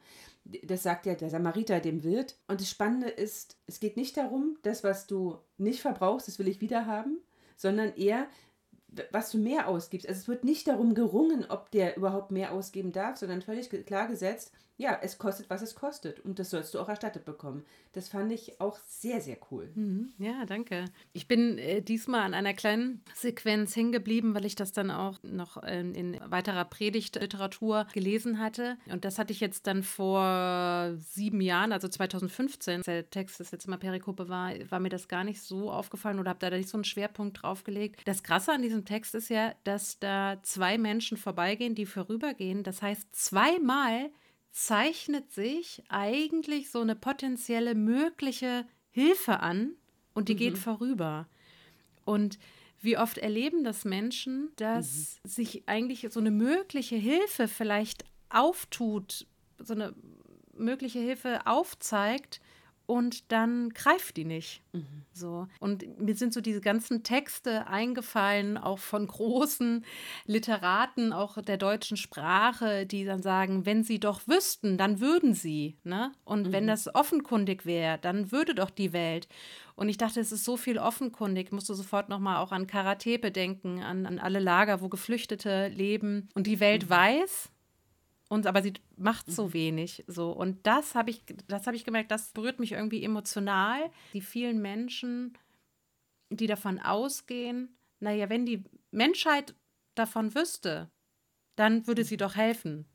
Das 0.63 0.83
sagt 0.83 1.05
ja 1.05 1.15
der 1.15 1.29
Samariter 1.29 1.81
dem 1.81 2.03
Wirt. 2.03 2.37
Und 2.47 2.61
das 2.61 2.69
Spannende 2.69 3.09
ist, 3.09 3.57
es 3.67 3.81
geht 3.81 3.97
nicht 3.97 4.15
darum, 4.15 4.57
das, 4.61 4.85
was 4.85 5.05
du 5.05 5.37
nicht 5.57 5.81
verbrauchst, 5.81 6.29
das 6.29 6.39
will 6.39 6.47
ich 6.47 6.61
wiederhaben, 6.61 7.19
sondern 7.55 7.93
eher, 7.96 8.27
was 9.12 9.31
du 9.31 9.38
mehr 9.38 9.67
ausgibst. 9.67 10.07
Also 10.07 10.19
es 10.19 10.27
wird 10.27 10.43
nicht 10.43 10.67
darum 10.67 10.93
gerungen, 10.93 11.45
ob 11.50 11.71
der 11.71 11.98
überhaupt 11.98 12.31
mehr 12.31 12.51
ausgeben 12.51 12.91
darf, 12.91 13.17
sondern 13.17 13.41
völlig 13.41 13.69
klar 13.86 14.07
gesetzt, 14.07 14.51
ja, 14.81 14.98
es 15.00 15.19
kostet, 15.19 15.48
was 15.50 15.62
es 15.62 15.75
kostet. 15.75 16.19
Und 16.21 16.39
das 16.39 16.50
sollst 16.50 16.74
du 16.74 16.79
auch 16.79 16.89
erstattet 16.89 17.24
bekommen. 17.24 17.63
Das 17.93 18.10
fand 18.10 18.31
ich 18.31 18.60
auch 18.60 18.79
sehr, 18.88 19.21
sehr 19.21 19.38
cool. 19.51 19.69
Mhm. 19.75 20.12
Ja, 20.17 20.45
danke. 20.48 20.86
Ich 21.13 21.27
bin 21.27 21.60
äh, 21.60 21.81
diesmal 21.81 22.21
an 22.21 22.33
einer 22.33 22.55
kleinen 22.55 23.03
Sequenz 23.13 23.75
hingeblieben, 23.75 24.33
weil 24.33 24.45
ich 24.45 24.55
das 24.55 24.71
dann 24.71 24.89
auch 24.89 25.21
noch 25.21 25.57
in, 25.57 25.93
in 25.93 26.19
weiterer 26.25 26.65
Predigtliteratur 26.65 27.86
gelesen 27.93 28.39
hatte. 28.39 28.77
Und 28.91 29.05
das 29.05 29.19
hatte 29.19 29.33
ich 29.33 29.39
jetzt 29.39 29.67
dann 29.67 29.83
vor 29.83 30.95
sieben 30.98 31.41
Jahren, 31.41 31.74
also 31.74 31.88
2015, 31.88 32.81
der 32.81 33.07
Text 33.07 33.39
das 33.39 33.51
jetzt 33.51 33.67
mal 33.67 33.77
Perikope 33.77 34.29
war, 34.29 34.51
war 34.71 34.79
mir 34.79 34.89
das 34.89 35.07
gar 35.07 35.24
nicht 35.24 35.41
so 35.41 35.69
aufgefallen 35.69 36.19
oder 36.19 36.31
habe 36.31 36.39
da 36.39 36.50
nicht 36.50 36.69
so 36.69 36.77
einen 36.77 36.86
Schwerpunkt 36.86 37.43
draufgelegt. 37.43 38.01
Das 38.05 38.24
Krasse 38.24 38.51
an 38.51 38.63
diesem 38.63 38.80
Text 38.85 39.15
ist 39.15 39.29
ja, 39.29 39.53
dass 39.63 40.00
da 40.00 40.39
zwei 40.43 40.77
Menschen 40.77 41.17
vorbeigehen, 41.17 41.75
die 41.75 41.85
vorübergehen. 41.85 42.63
Das 42.63 42.81
heißt, 42.81 43.15
zweimal 43.15 44.11
zeichnet 44.51 45.31
sich 45.31 45.83
eigentlich 45.89 46.69
so 46.69 46.81
eine 46.81 46.95
potenzielle 46.95 47.75
mögliche 47.75 48.65
Hilfe 48.89 49.39
an 49.39 49.73
und 50.13 50.29
die 50.29 50.33
mhm. 50.33 50.39
geht 50.39 50.57
vorüber. 50.57 51.27
Und 52.03 52.38
wie 52.81 52.97
oft 52.97 53.17
erleben 53.17 53.63
das 53.63 53.85
Menschen, 53.85 54.51
dass 54.55 55.19
mhm. 55.23 55.29
sich 55.29 55.63
eigentlich 55.67 56.07
so 56.09 56.19
eine 56.19 56.31
mögliche 56.31 56.95
Hilfe 56.95 57.47
vielleicht 57.47 58.03
auftut, 58.29 59.27
so 59.59 59.73
eine 59.73 59.93
mögliche 60.53 61.00
Hilfe 61.00 61.45
aufzeigt 61.45 62.41
und 62.85 63.31
dann 63.31 63.69
greift 63.69 64.17
die 64.17 64.25
nicht. 64.25 64.61
Mhm. 64.73 65.03
So. 65.13 65.47
Und 65.59 66.00
mir 66.00 66.15
sind 66.15 66.33
so 66.33 66.41
diese 66.41 66.61
ganzen 66.61 67.03
Texte 67.03 67.67
eingefallen, 67.67 68.57
auch 68.57 68.79
von 68.79 69.07
großen 69.07 69.85
Literaten, 70.25 71.13
auch 71.13 71.41
der 71.41 71.57
deutschen 71.57 71.97
Sprache, 71.97 72.85
die 72.85 73.05
dann 73.05 73.21
sagen, 73.21 73.65
wenn 73.65 73.83
sie 73.83 74.00
doch 74.00 74.27
wüssten, 74.27 74.77
dann 74.77 75.00
würden 75.00 75.33
sie. 75.33 75.77
Ne? 75.83 76.11
Und 76.25 76.47
mhm. 76.47 76.51
wenn 76.51 76.67
das 76.67 76.93
offenkundig 76.93 77.65
wäre, 77.65 77.97
dann 78.00 78.31
würde 78.31 78.55
doch 78.55 78.69
die 78.69 78.93
Welt. 78.93 79.27
Und 79.75 79.89
ich 79.89 79.97
dachte, 79.97 80.19
es 80.19 80.31
ist 80.31 80.43
so 80.43 80.57
viel 80.57 80.77
offenkundig. 80.77 81.47
Ich 81.47 81.51
musste 81.51 81.73
sofort 81.73 82.09
nochmal 82.09 82.38
auch 82.38 82.51
an 82.51 82.67
Karatepe 82.67 83.31
denken, 83.31 83.81
an, 83.81 84.05
an 84.05 84.19
alle 84.19 84.39
Lager, 84.39 84.81
wo 84.81 84.89
Geflüchtete 84.89 85.69
leben. 85.69 86.29
Und 86.35 86.47
die 86.47 86.59
Welt 86.59 86.85
mhm. 86.85 86.89
weiß, 86.89 87.50
und 88.31 88.47
aber 88.47 88.61
sie 88.61 88.73
macht 88.95 89.29
so 89.29 89.47
mhm. 89.47 89.53
wenig 89.53 90.05
so 90.07 90.31
und 90.31 90.65
das 90.65 90.95
habe 90.95 91.09
ich 91.09 91.21
das 91.50 91.67
habe 91.67 91.75
ich 91.75 91.83
gemerkt, 91.83 92.11
das 92.11 92.31
berührt 92.31 92.61
mich 92.61 92.71
irgendwie 92.71 93.03
emotional, 93.03 93.91
die 94.13 94.21
vielen 94.21 94.61
Menschen, 94.61 95.38
die 96.29 96.47
davon 96.47 96.79
ausgehen, 96.79 97.75
naja, 98.00 98.29
wenn 98.29 98.45
die 98.45 98.63
Menschheit 98.89 99.53
davon 99.95 100.33
wüsste, 100.33 100.89
dann 101.57 101.85
würde 101.88 102.05
sie 102.05 102.15
mhm. 102.15 102.19
doch 102.19 102.35
helfen. 102.38 102.85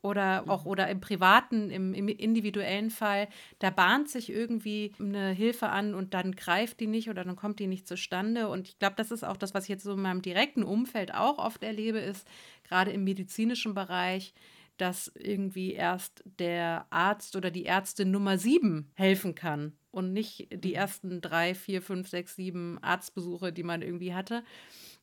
Oder 0.00 0.44
auch 0.46 0.64
mhm. 0.64 0.70
oder 0.70 0.88
im 0.88 1.00
privaten, 1.00 1.70
im, 1.70 1.92
im, 1.92 2.08
individuellen 2.08 2.90
Fall, 2.90 3.28
da 3.58 3.68
bahnt 3.68 4.08
sich 4.08 4.30
irgendwie 4.30 4.94
eine 4.98 5.32
Hilfe 5.32 5.68
an 5.68 5.94
und 5.94 6.14
dann 6.14 6.32
greift 6.32 6.80
die 6.80 6.86
nicht 6.86 7.10
oder 7.10 7.24
dann 7.24 7.36
kommt 7.36 7.58
die 7.58 7.66
nicht 7.66 7.86
zustande. 7.86 8.48
Und 8.48 8.68
ich 8.68 8.78
glaube, 8.78 8.94
das 8.96 9.10
ist 9.10 9.24
auch 9.24 9.36
das, 9.36 9.52
was 9.52 9.64
ich 9.64 9.68
jetzt 9.68 9.84
so 9.84 9.92
in 9.92 10.00
meinem 10.00 10.22
direkten 10.22 10.62
Umfeld 10.62 11.12
auch 11.12 11.36
oft 11.36 11.62
erlebe, 11.62 11.98
ist 11.98 12.26
gerade 12.64 12.90
im 12.90 13.04
medizinischen 13.04 13.74
Bereich, 13.74 14.32
dass 14.80 15.12
irgendwie 15.14 15.72
erst 15.72 16.22
der 16.38 16.86
Arzt 16.90 17.36
oder 17.36 17.50
die 17.50 17.66
Ärztin 17.66 18.10
Nummer 18.10 18.38
sieben 18.38 18.90
helfen 18.94 19.34
kann 19.34 19.76
und 19.90 20.12
nicht 20.12 20.48
die 20.52 20.70
mhm. 20.70 20.74
ersten 20.74 21.20
drei, 21.20 21.54
vier, 21.54 21.82
fünf, 21.82 22.08
sechs, 22.08 22.36
sieben 22.36 22.78
Arztbesuche, 22.82 23.52
die 23.52 23.62
man 23.62 23.82
irgendwie 23.82 24.14
hatte. 24.14 24.44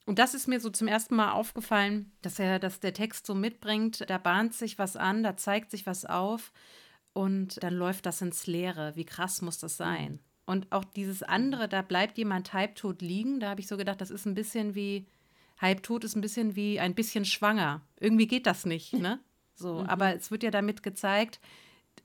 Und 0.06 0.20
das 0.20 0.34
ist 0.34 0.48
mir 0.48 0.60
so 0.60 0.70
zum 0.70 0.88
ersten 0.88 1.16
Mal 1.16 1.32
aufgefallen, 1.32 2.12
dass 2.22 2.40
er, 2.40 2.60
dass 2.60 2.80
der 2.80 2.94
Text 2.94 3.26
so 3.26 3.34
mitbringt, 3.34 4.10
da 4.10 4.18
bahnt 4.18 4.54
sich 4.54 4.78
was 4.78 4.96
an, 4.96 5.24
da 5.24 5.36
zeigt 5.36 5.72
sich 5.72 5.86
was 5.86 6.06
auf 6.06 6.52
und 7.14 7.62
dann 7.64 7.74
läuft 7.74 8.06
das 8.06 8.22
ins 8.22 8.46
Leere. 8.46 8.96
Wie 8.96 9.06
krass 9.06 9.42
muss 9.42 9.58
das 9.58 9.78
sein? 9.78 10.14
Mhm. 10.14 10.20
Und 10.48 10.72
auch 10.72 10.84
dieses 10.84 11.24
andere, 11.24 11.68
da 11.68 11.82
bleibt 11.82 12.18
jemand 12.20 12.54
halbtot 12.54 13.02
liegen, 13.02 13.40
da 13.40 13.50
habe 13.50 13.62
ich 13.62 13.68
so 13.68 13.78
gedacht, 13.78 14.00
das 14.00 14.12
ist 14.12 14.26
ein 14.26 14.36
bisschen 14.36 14.76
wie, 14.76 15.08
halbtot 15.60 16.04
ist 16.04 16.16
ein 16.16 16.22
bisschen 16.22 16.56
wie 16.56 16.80
ein 16.80 16.94
bisschen 16.94 17.26
schwanger. 17.26 17.82
Irgendwie 18.00 18.28
geht 18.28 18.46
das 18.46 18.66
nicht, 18.66 18.94
ne? 19.00 19.20
So, 19.56 19.82
mhm. 19.82 19.88
aber 19.88 20.16
es 20.16 20.32
wird 20.32 20.44
ja 20.44 20.52
damit 20.52 20.84
gezeigt, 20.84 21.40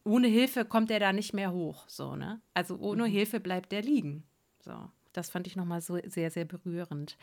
ohne 0.05 0.29
Hilfe 0.29 0.65
kommt 0.65 0.91
er 0.91 1.01
da 1.01 1.13
nicht 1.13 1.35
mehr 1.35 1.53
hoch. 1.53 1.89
So, 1.89 2.17
ne? 2.17 2.41
Also 2.55 2.77
ohne 2.79 3.05
mhm. 3.05 3.11
Hilfe 3.11 3.41
bleibt 3.41 3.73
er 3.73 3.83
liegen. 3.83 4.25
So. 4.61 4.91
Das 5.13 5.29
fand 5.29 5.47
ich 5.47 5.57
nochmal 5.57 5.81
so 5.81 5.99
sehr, 6.07 6.31
sehr 6.31 6.45
berührend. 6.45 7.17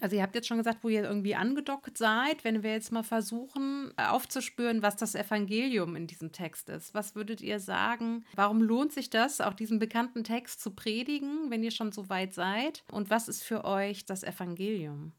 Also 0.00 0.16
ihr 0.16 0.22
habt 0.22 0.34
jetzt 0.34 0.48
schon 0.48 0.56
gesagt, 0.56 0.82
wo 0.82 0.88
ihr 0.88 1.04
irgendwie 1.04 1.34
angedockt 1.34 1.98
seid. 1.98 2.44
Wenn 2.44 2.62
wir 2.62 2.72
jetzt 2.72 2.92
mal 2.92 3.02
versuchen 3.02 3.92
aufzuspüren, 3.98 4.82
was 4.82 4.96
das 4.96 5.14
Evangelium 5.14 5.96
in 5.96 6.06
diesem 6.06 6.32
Text 6.32 6.70
ist. 6.70 6.94
Was 6.94 7.14
würdet 7.14 7.42
ihr 7.42 7.60
sagen? 7.60 8.24
Warum 8.34 8.62
lohnt 8.62 8.92
sich 8.92 9.10
das, 9.10 9.40
auch 9.40 9.54
diesen 9.54 9.78
bekannten 9.78 10.24
Text 10.24 10.60
zu 10.60 10.70
predigen, 10.70 11.50
wenn 11.50 11.62
ihr 11.62 11.70
schon 11.70 11.92
so 11.92 12.08
weit 12.08 12.32
seid? 12.32 12.84
Und 12.90 13.10
was 13.10 13.28
ist 13.28 13.42
für 13.42 13.64
euch 13.64 14.06
das 14.06 14.22
Evangelium? 14.22 15.12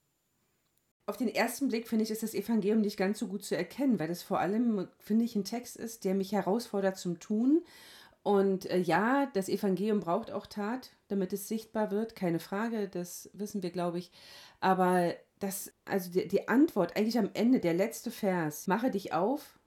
Auf 1.07 1.17
den 1.17 1.33
ersten 1.33 1.69
Blick 1.69 1.87
finde 1.87 2.03
ich, 2.03 2.11
ist 2.11 2.21
das 2.21 2.35
Evangelium 2.35 2.81
nicht 2.81 2.97
ganz 2.97 3.17
so 3.17 3.27
gut 3.27 3.43
zu 3.43 3.57
erkennen, 3.57 3.97
weil 3.99 4.09
das 4.09 4.21
vor 4.21 4.39
allem, 4.39 4.87
finde 4.99 5.25
ich, 5.25 5.35
ein 5.35 5.45
Text 5.45 5.77
ist, 5.77 6.03
der 6.03 6.13
mich 6.13 6.33
herausfordert 6.33 6.97
zum 6.97 7.19
Tun 7.19 7.63
und 8.27 8.69
äh, 8.69 8.79
ja, 8.79 9.27
das 9.27 9.47
Evangelium 9.47 10.01
braucht 10.01 10.31
auch 10.31 10.47
Tat, 10.47 10.89
damit 11.07 11.31
es 11.31 11.47
sichtbar 11.47 11.91
wird, 11.91 12.13
keine 12.13 12.41
Frage, 12.41 12.89
das 12.89 13.29
wissen 13.31 13.63
wir, 13.63 13.69
glaube 13.69 13.99
ich. 13.99 14.11
Aber 14.59 15.13
das, 15.39 15.71
also 15.85 16.11
die, 16.11 16.27
die 16.27 16.49
Antwort, 16.49 16.97
eigentlich 16.97 17.17
am 17.17 17.29
Ende, 17.33 17.61
der 17.61 17.73
letzte 17.73 18.11
Vers, 18.11 18.67
mache 18.67 18.91
dich 18.91 19.13
auf 19.13 19.57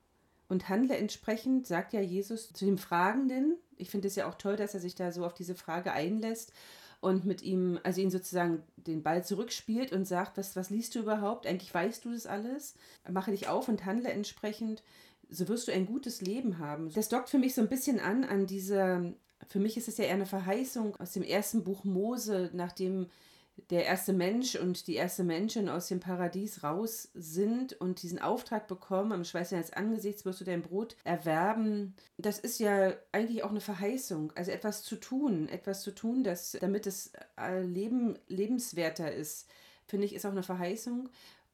und 0.51 0.69
handle 0.69 0.95
entsprechend, 0.95 1.67
sagt 1.67 1.95
ja 1.95 2.03
Jesus 2.03 2.53
zu 2.53 2.67
dem 2.67 2.77
Fragenden. 2.77 3.57
Ich 3.79 3.89
finde 3.89 4.09
es 4.09 4.17
ja 4.17 4.29
auch 4.29 4.35
toll, 4.35 4.57
dass 4.57 4.75
er 4.75 4.81
sich 4.81 4.95
da 4.95 5.11
so 5.11 5.25
auf 5.25 5.33
diese 5.33 5.55
Frage 5.55 5.93
einlässt 5.93 6.53
und 7.01 7.25
mit 7.25 7.43
ihm, 7.43 7.79
also 7.83 8.01
ihn 8.01 8.11
sozusagen 8.11 8.63
den 8.77 9.03
Ball 9.03 9.25
zurückspielt 9.25 9.93
und 9.93 10.07
sagt, 10.07 10.37
was, 10.37 10.57
was 10.57 10.71
liest 10.71 10.95
du 10.95 11.01
überhaupt? 11.01 11.47
Eigentlich 11.47 11.73
weißt 11.73 12.05
du 12.05 12.13
das 12.13 12.27
alles. 12.27 12.75
Mache 13.09 13.31
dich 13.31 13.49
auf 13.49 13.69
und 13.69 13.85
handle 13.87 14.11
entsprechend 14.11 14.83
so 15.31 15.49
wirst 15.49 15.69
du 15.69 15.73
ein 15.73 15.87
gutes 15.87 16.21
Leben 16.21 16.59
haben. 16.59 16.93
Das 16.93 17.09
dockt 17.09 17.31
für 17.31 17.39
mich 17.39 17.55
so 17.55 17.63
ein 17.63 17.69
bisschen 17.69 18.01
an 18.01 18.25
an 18.25 18.47
diese, 18.47 19.15
für 19.49 19.61
mich 19.61 19.77
ist 19.77 19.89
es 19.89 19.99
ja 19.99 20.05
eher 20.05 20.15
eine 20.15 20.27
Verheißung 20.27 20.97
aus 20.97 21.13
dem 21.13 21.23
ersten 21.23 21.65
Buch 21.65 21.85
Mose, 21.85 22.51
nachdem 22.53 23.09
der 23.69 23.85
erste 23.85 24.13
Mensch 24.13 24.57
und 24.57 24.87
die 24.87 24.95
erste 24.95 25.25
Menschen 25.25 25.69
aus 25.69 25.89
dem 25.89 26.01
Paradies 26.01 26.63
raus 26.63 27.11
sind 27.15 27.75
und 27.75 28.03
diesen 28.03 28.19
Auftrag 28.19 28.69
bekommen, 28.69 29.13
am 29.13 29.25
Schweiß 29.25 29.51
deines 29.51 29.73
Angesichts 29.73 30.25
wirst 30.25 30.41
du 30.41 30.45
dein 30.45 30.63
Brot 30.63 30.97
erwerben. 31.05 31.95
Das 32.17 32.39
ist 32.39 32.59
ja 32.59 32.95
eigentlich 33.13 33.43
auch 33.45 33.51
eine 33.51 33.61
Verheißung, 33.61 34.33
also 34.35 34.51
etwas 34.51 34.83
zu 34.83 34.97
tun, 34.97 35.49
etwas 35.49 35.83
zu 35.83 35.91
tun, 35.91 36.25
das, 36.25 36.57
damit 36.61 36.87
das 36.87 37.13
Leben 37.63 38.19
lebenswerter 38.29 39.13
ist, 39.13 39.49
finde 39.87 40.07
ich, 40.07 40.15
ist 40.15 40.25
auch 40.25 40.31
eine 40.31 40.43
Verheißung. 40.43 41.09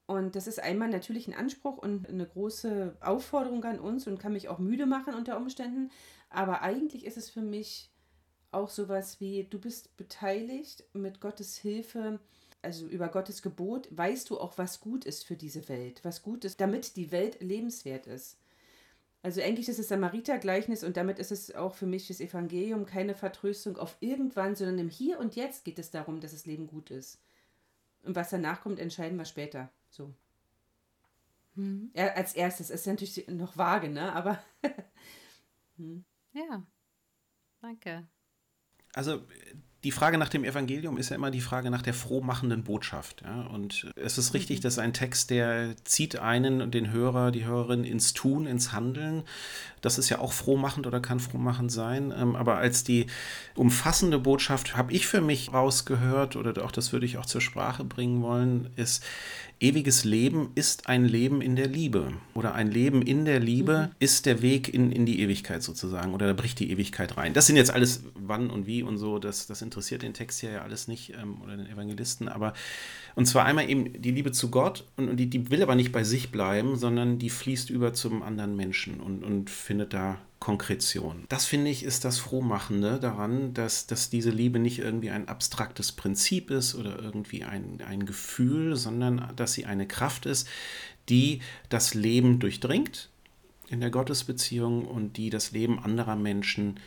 Und 0.06 0.36
das 0.36 0.46
ist 0.46 0.62
einmal 0.62 0.88
natürlich 0.88 1.26
ein 1.26 1.34
Anspruch 1.34 1.78
und 1.78 2.08
eine 2.08 2.26
große 2.26 2.96
Aufforderung 3.00 3.64
an 3.64 3.80
uns 3.80 4.06
und 4.06 4.20
kann 4.20 4.34
mich 4.34 4.48
auch 4.48 4.60
müde 4.60 4.86
machen 4.86 5.14
unter 5.14 5.36
Umständen. 5.36 5.90
Aber 6.30 6.62
eigentlich 6.62 7.04
ist 7.04 7.16
es 7.16 7.28
für 7.28 7.42
mich 7.42 7.90
auch 8.56 8.70
sowas 8.70 9.20
wie, 9.20 9.44
du 9.44 9.58
bist 9.58 9.96
beteiligt 9.96 10.84
mit 10.92 11.20
Gottes 11.20 11.56
Hilfe, 11.58 12.18
also 12.62 12.86
über 12.86 13.08
Gottes 13.08 13.42
Gebot, 13.42 13.88
weißt 13.90 14.30
du 14.30 14.40
auch, 14.40 14.58
was 14.58 14.80
gut 14.80 15.04
ist 15.04 15.25
für 15.25 15.36
diese 15.36 15.68
Welt, 15.68 16.00
was 16.04 16.22
gut 16.22 16.44
ist, 16.44 16.60
damit 16.60 16.96
die 16.96 17.12
Welt 17.12 17.40
lebenswert 17.40 18.06
ist. 18.06 18.38
Also 19.22 19.40
eigentlich 19.42 19.68
ist 19.68 19.78
es 19.78 19.88
Samariter-Gleichnis 19.88 20.84
und 20.84 20.96
damit 20.96 21.18
ist 21.18 21.32
es 21.32 21.54
auch 21.54 21.75
für 21.75 21.86
mich 21.86 22.08
das 22.08 22.20
Evangelium 22.20 22.86
keine 22.86 23.14
Vertröstung 23.14 23.76
auf 23.76 23.96
irgendwann, 24.00 24.54
sondern 24.54 24.78
im 24.78 24.88
Hier 24.88 25.18
und 25.18 25.36
Jetzt 25.36 25.64
geht 25.64 25.78
es 25.78 25.90
darum, 25.90 26.20
dass 26.20 26.32
das 26.32 26.46
Leben 26.46 26.66
gut 26.66 26.90
ist. 26.90 27.20
Und 28.04 28.14
was 28.14 28.30
danach 28.30 28.60
kommt, 28.62 28.78
entscheiden 28.78 29.18
wir 29.18 29.25
später. 29.25 29.70
So. 29.90 30.14
Hm. 31.56 31.90
Ja, 31.94 32.12
als 32.14 32.34
erstes 32.34 32.70
ist 32.70 32.86
natürlich 32.86 33.26
noch 33.28 33.56
vage, 33.56 33.88
ne? 33.88 34.12
Aber. 34.12 34.38
hm. 35.76 36.04
Ja. 36.32 36.62
Danke. 37.60 38.06
Also 38.97 39.21
die 39.85 39.93
Frage 39.93 40.19
nach 40.19 40.31
dem 40.31 40.43
Evangelium 40.43 40.97
ist 40.99 41.11
ja 41.11 41.17
immer 41.17 41.31
die 41.31 41.41
Frage 41.41 41.71
nach 41.71 41.83
der 41.83 41.95
frohmachenden 41.95 42.65
Botschaft. 42.65 43.23
Ja? 43.23 43.43
Und 43.43 43.93
es 43.95 44.19
ist 44.19 44.35
richtig, 44.35 44.59
mhm. 44.59 44.62
dass 44.62 44.79
ein 44.81 44.93
Text, 44.93 45.30
der 45.30 45.76
zieht 45.85 46.19
einen 46.19 46.61
und 46.61 46.75
den 46.75 46.91
Hörer, 46.91 47.30
die 47.30 47.45
Hörerin 47.45 47.85
ins 47.85 48.13
Tun, 48.15 48.47
ins 48.47 48.73
Handeln. 48.73 49.23
Das 49.82 49.99
ist 49.99 50.09
ja 50.09 50.19
auch 50.19 50.32
frohmachend 50.32 50.89
oder 50.89 50.99
kann 50.99 51.21
frohmachend 51.21 51.71
sein. 51.71 52.13
Ähm, 52.17 52.35
aber 52.35 52.56
als 52.56 52.82
die 52.82 53.06
umfassende 53.54 54.19
Botschaft 54.19 54.76
habe 54.76 54.93
ich 54.93 55.06
für 55.06 55.21
mich 55.21 55.52
rausgehört, 55.52 56.35
oder 56.35 56.65
auch 56.65 56.73
das 56.73 56.93
würde 56.93 57.06
ich 57.06 57.19
auch 57.19 57.26
zur 57.26 57.41
Sprache 57.41 57.85
bringen 57.85 58.23
wollen, 58.23 58.71
ist, 58.75 59.04
ewiges 59.60 60.04
Leben 60.04 60.50
ist 60.54 60.88
ein 60.88 61.04
Leben 61.04 61.40
in 61.40 61.56
der 61.56 61.66
Liebe. 61.66 62.12
Oder 62.34 62.54
ein 62.54 62.71
Leben 62.71 63.02
in 63.02 63.25
der 63.25 63.40
Liebe 63.40 63.88
mhm. 63.90 63.97
ist 63.99 64.26
der 64.26 64.42
Weg 64.42 64.73
in, 64.73 64.92
in 64.92 65.06
die 65.06 65.21
Ewigkeit 65.21 65.62
sozusagen. 65.62 66.14
Oder 66.14 66.26
da 66.26 66.32
bricht 66.32 66.58
die 66.58 66.71
Ewigkeit 66.71 67.16
rein. 67.16 67.32
Das 67.32 67.47
sind 67.47 67.56
jetzt 67.56 67.71
alles 67.71 68.04
wann 68.14 68.50
und 68.50 68.66
wie 68.66 68.82
und 68.82 68.99
so. 68.99 69.19
Das, 69.19 69.47
das 69.47 69.62
interessiert 69.62 70.02
den 70.02 70.14
Text 70.14 70.40
hier 70.40 70.50
ja 70.50 70.62
alles 70.62 70.88
nicht 70.88 71.14
ähm, 71.14 71.40
oder 71.42 71.56
den 71.56 71.66
Evangelisten. 71.66 72.28
Aber 72.28 72.52
und 73.14 73.26
zwar 73.26 73.47
einmal 73.47 73.69
eben 73.71 74.00
die 74.00 74.10
Liebe 74.10 74.32
zu 74.32 74.50
Gott 74.50 74.84
und, 74.97 75.08
und 75.08 75.16
die, 75.16 75.30
die 75.30 75.50
will 75.50 75.62
aber 75.62 75.75
nicht 75.75 75.92
bei 75.92 76.04
sich 76.04 76.30
bleiben, 76.30 76.76
sondern 76.76 77.19
die 77.19 77.30
fließt 77.30 77.71
über 77.71 77.95
zum 77.95 78.23
anderen 78.23 78.56
Menschen 78.56 79.00
und, 79.00 79.25
und 79.25 79.49
findet 79.49 79.95
da 79.95 80.19
Konkretion. 80.38 81.25
Das 81.28 81.46
finde 81.46 81.70
ich 81.70 81.82
ist 81.82 82.04
das 82.04 82.18
Frohmachende 82.18 83.00
daran, 83.00 83.54
dass, 83.54 83.86
dass 83.86 84.10
diese 84.10 84.30
Liebe 84.30 84.58
nicht 84.58 84.78
irgendwie 84.78 85.10
ein 85.10 85.28
abstraktes 85.28 85.92
Prinzip 85.92 86.50
ist 86.50 86.75
oder 86.75 86.99
irgendwie 86.99 87.42
ein, 87.42 87.80
ein 87.86 88.04
Gefühl, 88.04 88.76
sondern 88.76 89.32
dass 89.34 89.54
sie 89.54 89.64
eine 89.64 89.88
Kraft 89.88 90.26
ist, 90.26 90.46
die 91.08 91.40
das 91.68 91.94
Leben 91.94 92.38
durchdringt 92.38 93.08
in 93.68 93.80
der 93.80 93.90
Gottesbeziehung 93.90 94.86
und 94.86 95.16
die 95.16 95.30
das 95.30 95.52
Leben 95.52 95.78
anderer 95.78 96.16
Menschen 96.16 96.78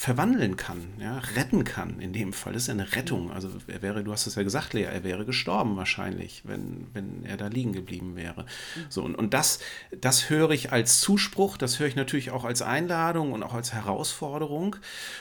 verwandeln 0.00 0.56
kann, 0.56 0.94
ja, 0.98 1.18
retten 1.36 1.62
kann 1.64 2.00
in 2.00 2.14
dem 2.14 2.32
Fall. 2.32 2.54
Das 2.54 2.62
ist 2.62 2.70
eine 2.70 2.96
Rettung. 2.96 3.30
Also 3.30 3.50
er 3.66 3.82
wäre, 3.82 4.02
du 4.02 4.10
hast 4.12 4.26
es 4.26 4.34
ja 4.34 4.42
gesagt, 4.42 4.72
Lea, 4.72 4.84
er 4.84 5.04
wäre 5.04 5.26
gestorben 5.26 5.76
wahrscheinlich, 5.76 6.40
wenn, 6.46 6.86
wenn 6.94 7.26
er 7.26 7.36
da 7.36 7.48
liegen 7.48 7.74
geblieben 7.74 8.16
wäre. 8.16 8.46
So, 8.88 9.02
und, 9.02 9.14
und 9.14 9.34
das, 9.34 9.58
das 10.00 10.30
höre 10.30 10.52
ich 10.52 10.72
als 10.72 11.00
Zuspruch, 11.00 11.58
das 11.58 11.78
höre 11.78 11.86
ich 11.86 11.96
natürlich 11.96 12.30
auch 12.30 12.46
als 12.46 12.62
Einladung 12.62 13.32
und 13.32 13.42
auch 13.42 13.52
als 13.52 13.74
Herausforderung. 13.74 14.76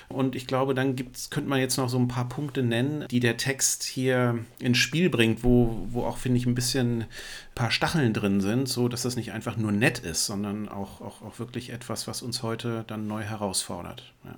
Und 0.08 0.38
ich 0.38 0.48
glaube, 0.48 0.74
dann 0.74 0.96
gibt's, 0.96 1.30
könnte 1.30 1.50
man 1.50 1.60
jetzt 1.60 1.76
noch 1.76 1.90
so 1.90 2.00
ein 2.00 2.08
paar 2.08 2.30
Punkte 2.30 2.64
nennen, 2.64 3.06
die 3.10 3.20
der 3.20 3.36
Text 3.36 3.84
hier 3.84 4.40
ins 4.60 4.78
Spiel 4.78 5.10
bringt, 5.10 5.44
wo, 5.44 5.88
wo 5.90 6.06
auch, 6.06 6.18
finde 6.18 6.38
ich, 6.38 6.46
ein 6.46 6.56
bisschen 6.56 7.04
paar 7.54 7.72
Stacheln 7.72 8.14
drin 8.14 8.40
sind, 8.40 8.70
so 8.70 8.88
dass 8.88 9.02
das 9.02 9.18
nicht 9.18 9.34
einfach 9.34 9.58
nur 9.58 9.74
nett 9.74 10.00
ist, 10.00 10.26
sondern 10.26 10.70
auch, 10.70 11.02
auch, 11.02 11.22
auch 11.22 11.38
wirklich 11.38 11.72
etwas, 11.72 12.08
was 12.08 12.22
uns 12.22 12.44
heute 12.44 12.86
dann 12.88 13.08
neu 13.08 13.24
herausfordert. 13.24 14.14
Ja. 14.24 14.38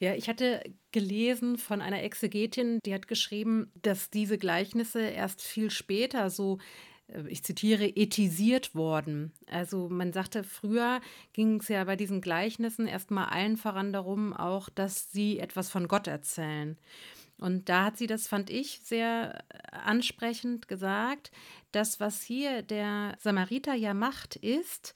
Ja, 0.00 0.14
ich 0.14 0.28
hatte 0.28 0.62
gelesen 0.92 1.58
von 1.58 1.80
einer 1.80 2.02
Exegetin, 2.02 2.78
die 2.84 2.94
hat 2.94 3.08
geschrieben, 3.08 3.72
dass 3.82 4.10
diese 4.10 4.38
Gleichnisse 4.38 5.00
erst 5.00 5.42
viel 5.42 5.70
später 5.70 6.30
so 6.30 6.58
äh, 7.08 7.28
ich 7.28 7.42
zitiere, 7.42 7.86
ethisiert 7.86 8.74
worden. 8.74 9.32
Also 9.50 9.88
man 9.88 10.12
sagte, 10.12 10.44
früher 10.44 11.00
ging 11.32 11.60
es 11.60 11.68
ja 11.68 11.84
bei 11.84 11.96
diesen 11.96 12.20
Gleichnissen 12.20 12.86
erstmal 12.86 13.26
allen 13.26 13.56
voran 13.56 13.92
darum, 13.92 14.32
auch, 14.32 14.68
dass 14.68 15.10
sie 15.10 15.38
etwas 15.40 15.70
von 15.70 15.88
Gott 15.88 16.06
erzählen. 16.06 16.78
Und 17.38 17.68
da 17.68 17.86
hat 17.86 17.98
sie 17.98 18.06
das, 18.06 18.28
fand 18.28 18.50
ich, 18.50 18.80
sehr 18.82 19.44
äh, 19.48 19.76
ansprechend 19.84 20.68
gesagt. 20.68 21.30
Das, 21.72 21.98
was 22.00 22.22
hier 22.22 22.62
der 22.62 23.16
Samariter 23.20 23.74
ja 23.74 23.94
macht, 23.94 24.36
ist, 24.36 24.94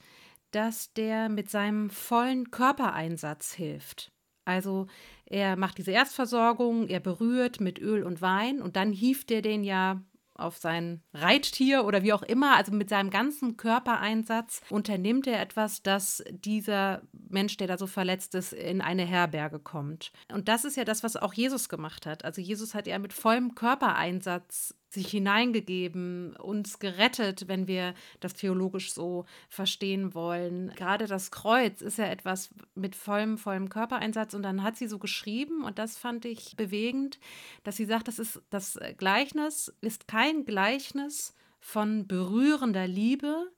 dass 0.51 0.93
der 0.93 1.29
mit 1.29 1.49
seinem 1.49 1.89
vollen 1.89 2.51
Körpereinsatz 2.51 3.53
hilft. 3.53 4.12
Also 4.45 4.87
er 5.25 5.55
macht 5.55 5.77
diese 5.77 5.91
Erstversorgung, 5.91 6.87
er 6.87 6.99
berührt 6.99 7.59
mit 7.59 7.79
Öl 7.79 8.03
und 8.03 8.21
Wein 8.21 8.61
und 8.61 8.75
dann 8.75 8.91
hieft 8.91 9.31
er 9.31 9.41
den 9.41 9.63
ja 9.63 10.01
auf 10.35 10.57
sein 10.57 11.01
Reittier 11.13 11.85
oder 11.85 12.03
wie 12.03 12.13
auch 12.13 12.23
immer, 12.23 12.55
also 12.55 12.71
mit 12.71 12.89
seinem 12.89 13.09
ganzen 13.09 13.55
Körpereinsatz 13.57 14.61
unternimmt 14.69 15.27
er 15.27 15.39
etwas, 15.39 15.83
dass 15.83 16.23
dieser 16.31 17.03
Mensch, 17.29 17.57
der 17.57 17.67
da 17.67 17.77
so 17.77 17.87
verletzt 17.87 18.35
ist, 18.35 18.53
in 18.53 18.81
eine 18.81 19.05
Herberge 19.05 19.59
kommt. 19.59 20.11
Und 20.31 20.47
das 20.47 20.65
ist 20.65 20.75
ja 20.75 20.85
das, 20.85 21.03
was 21.03 21.15
auch 21.15 21.33
Jesus 21.33 21.69
gemacht 21.69 22.05
hat. 22.05 22.25
Also 22.25 22.41
Jesus 22.41 22.73
hat 22.73 22.87
ja 22.87 22.97
mit 22.99 23.13
vollem 23.13 23.55
Körpereinsatz 23.55 24.75
sich 24.93 25.07
hineingegeben, 25.07 26.35
uns 26.37 26.79
gerettet, 26.79 27.47
wenn 27.47 27.67
wir 27.67 27.93
das 28.19 28.33
theologisch 28.33 28.93
so 28.93 29.25
verstehen 29.49 30.13
wollen. 30.13 30.71
Gerade 30.75 31.07
das 31.07 31.31
Kreuz 31.31 31.81
ist 31.81 31.97
ja 31.97 32.05
etwas 32.05 32.49
mit 32.75 32.95
vollem, 32.95 33.37
vollem 33.37 33.69
Körpereinsatz. 33.69 34.33
Und 34.33 34.43
dann 34.43 34.63
hat 34.63 34.77
sie 34.77 34.87
so 34.87 34.99
geschrieben, 34.99 35.63
und 35.63 35.79
das 35.79 35.97
fand 35.97 36.25
ich 36.25 36.55
bewegend, 36.55 37.19
dass 37.63 37.77
sie 37.77 37.85
sagt, 37.85 38.07
das 38.07 38.19
ist 38.19 38.41
das 38.49 38.79
Gleichnis 38.97 39.73
ist 39.81 40.07
kein 40.07 40.45
Gleichnis 40.45 41.35
von 41.59 42.07
berührender 42.07 42.87
Liebe, 42.87 43.51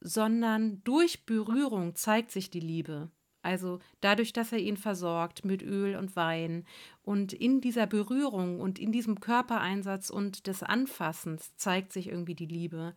sondern 0.00 0.82
durch 0.84 1.26
Berührung 1.26 1.94
zeigt 1.94 2.30
sich 2.30 2.50
die 2.50 2.60
Liebe. 2.60 3.10
Also 3.42 3.80
dadurch, 4.00 4.32
dass 4.32 4.52
er 4.52 4.58
ihn 4.58 4.76
versorgt 4.76 5.44
mit 5.44 5.62
Öl 5.62 5.96
und 5.96 6.16
Wein. 6.16 6.64
Und 7.02 7.32
in 7.32 7.60
dieser 7.60 7.86
Berührung 7.86 8.60
und 8.60 8.78
in 8.78 8.92
diesem 8.92 9.20
Körpereinsatz 9.20 10.10
und 10.10 10.46
des 10.46 10.62
Anfassens 10.62 11.54
zeigt 11.56 11.92
sich 11.92 12.08
irgendwie 12.08 12.36
die 12.36 12.46
Liebe. 12.46 12.94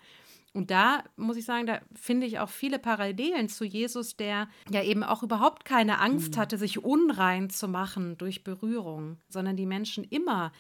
Und 0.54 0.72
da 0.72 1.04
muss 1.18 1.36
ich 1.36 1.44
sagen, 1.44 1.66
da 1.66 1.82
finde 1.94 2.26
ich 2.26 2.40
auch 2.40 2.48
viele 2.48 2.80
Parallelen 2.80 3.50
zu 3.50 3.66
Jesus, 3.66 4.16
der 4.16 4.48
ja 4.70 4.82
eben 4.84 5.04
auch 5.04 5.22
überhaupt 5.22 5.66
keine 5.66 6.00
Angst 6.00 6.36
mhm. 6.36 6.40
hatte, 6.40 6.58
sich 6.58 6.82
unrein 6.82 7.50
zu 7.50 7.68
machen 7.68 8.18
durch 8.18 8.46
Berührung, 8.46 9.18
sondern 9.28 9.58
die 9.58 9.66
Menschen 9.66 10.06
immer, 10.06 10.54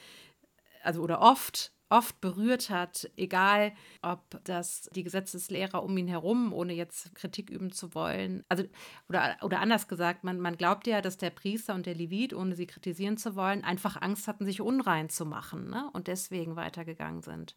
also 0.84 1.02
oder 1.02 1.21
oft 1.21 1.71
oft 1.89 2.19
berührt 2.19 2.69
hat, 2.69 3.10
egal 3.15 3.74
ob 4.02 4.39
das 4.43 4.89
die 4.95 5.04
Gesetzeslehrer 5.04 5.84
um 5.84 5.95
ihn 5.98 6.08
herum, 6.08 6.52
ohne 6.52 6.74
jetzt 6.74 7.13
Kritik 7.13 7.50
üben 7.50 7.71
zu 7.71 7.93
wollen, 7.93 8.43
also 8.50 8.63
oder, 9.08 9.38
oder 9.41 9.60
anders 9.60 9.88
gesagt, 9.88 10.24
man, 10.24 10.39
man 10.39 10.58
glaubt 10.58 10.88
ja, 10.88 11.02
dass 11.02 11.17
der 11.17 11.30
Priester 11.30 11.76
und 11.76 11.86
der 11.86 11.95
Levit, 11.95 12.34
ohne 12.34 12.56
sie 12.56 12.65
kritisieren 12.65 13.17
zu 13.17 13.36
wollen, 13.36 13.63
einfach 13.63 14.02
Angst 14.02 14.28
hatten, 14.28 14.45
sich 14.45 14.62
unrein 14.62 15.10
zu 15.10 15.26
machen 15.26 15.69
ne? 15.69 15.89
und 15.93 16.08
deswegen 16.08 16.56
weitergegangen 16.56 17.21
sind. 17.21 17.56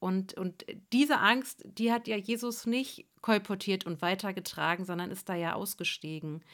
Und, 0.00 0.34
und 0.34 0.64
diese 0.92 1.18
Angst, 1.18 1.64
die 1.64 1.92
hat 1.92 2.06
ja 2.06 2.16
Jesus 2.16 2.66
nicht 2.66 3.06
kolportiert 3.20 3.84
und 3.84 4.00
weitergetragen, 4.00 4.84
sondern 4.84 5.10
ist 5.10 5.28
da 5.28 5.34
ja 5.34 5.54
ausgestiegen 5.54 6.44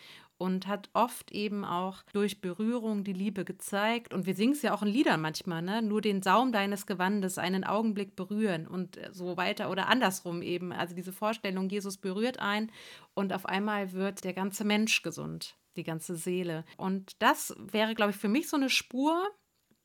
und 0.45 0.67
hat 0.67 0.91
oft 0.93 1.33
eben 1.33 1.65
auch 1.65 2.03
durch 2.13 2.43
Berührung 2.43 3.03
die 3.03 3.15
Liebe 3.15 3.47
gezeigt. 3.47 4.13
Und 4.13 4.27
wir 4.27 4.35
singen 4.35 4.53
es 4.53 4.61
ja 4.61 4.75
auch 4.75 4.83
in 4.83 4.89
Liedern 4.89 5.23
manchmal, 5.23 5.63
ne? 5.63 5.81
Nur 5.81 6.03
den 6.03 6.21
Saum 6.21 6.53
deines 6.53 6.85
Gewandes 6.87 7.39
einen 7.39 7.65
Augenblick 7.65 8.15
berühren 8.15 8.67
und 8.67 9.01
so 9.11 9.39
weiter 9.39 9.71
oder 9.71 9.89
andersrum 9.89 10.43
eben. 10.43 10.71
Also 10.71 10.95
diese 10.95 11.15
Vorstellung, 11.15 11.71
Jesus 11.71 11.97
berührt 11.97 12.41
ein 12.41 12.71
und 13.15 13.33
auf 13.33 13.47
einmal 13.47 13.93
wird 13.93 14.23
der 14.25 14.35
ganze 14.35 14.65
Mensch 14.65 15.03
gesund, 15.03 15.57
die 15.77 15.83
ganze 15.83 16.15
Seele. 16.15 16.67
Und 16.77 17.23
das 17.23 17.57
wäre, 17.59 17.95
glaube 17.95 18.11
ich, 18.11 18.19
für 18.19 18.29
mich 18.29 18.47
so 18.51 18.59
eine 18.59 18.69
Spur, 18.69 19.27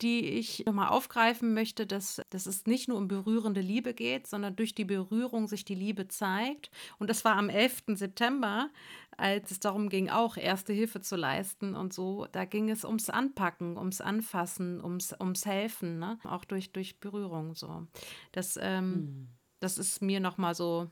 die 0.02 0.24
ich 0.24 0.64
nochmal 0.66 0.88
aufgreifen 0.88 1.54
möchte, 1.54 1.86
dass, 1.86 2.22
dass 2.30 2.46
es 2.46 2.66
nicht 2.66 2.88
nur 2.88 2.96
um 2.96 3.08
berührende 3.08 3.60
Liebe 3.60 3.94
geht, 3.94 4.26
sondern 4.26 4.56
durch 4.56 4.74
die 4.74 4.84
Berührung 4.84 5.46
sich 5.46 5.64
die 5.64 5.74
Liebe 5.74 6.08
zeigt. 6.08 6.70
Und 6.98 7.10
das 7.10 7.24
war 7.24 7.36
am 7.36 7.48
11. 7.48 7.82
September, 7.94 8.70
als 9.16 9.50
es 9.50 9.60
darum 9.60 9.88
ging, 9.88 10.08
auch 10.08 10.36
erste 10.36 10.72
Hilfe 10.72 11.00
zu 11.00 11.16
leisten 11.16 11.74
und 11.74 11.92
so. 11.92 12.26
Da 12.32 12.44
ging 12.44 12.70
es 12.70 12.84
ums 12.84 13.10
Anpacken, 13.10 13.76
ums 13.76 14.00
Anfassen, 14.00 14.82
ums, 14.82 15.14
ums 15.20 15.44
Helfen, 15.44 15.98
ne? 15.98 16.18
auch 16.24 16.44
durch, 16.44 16.72
durch 16.72 17.00
Berührung 17.00 17.54
so. 17.54 17.86
Das, 18.32 18.58
ähm, 18.60 18.94
hm. 18.94 19.28
das 19.60 19.78
ist 19.78 20.00
mir 20.02 20.20
nochmal 20.20 20.54
so 20.54 20.90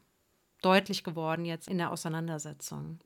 deutlich 0.62 1.04
geworden 1.04 1.44
jetzt 1.44 1.68
in 1.68 1.78
der 1.78 1.92
Auseinandersetzung. 1.92 2.98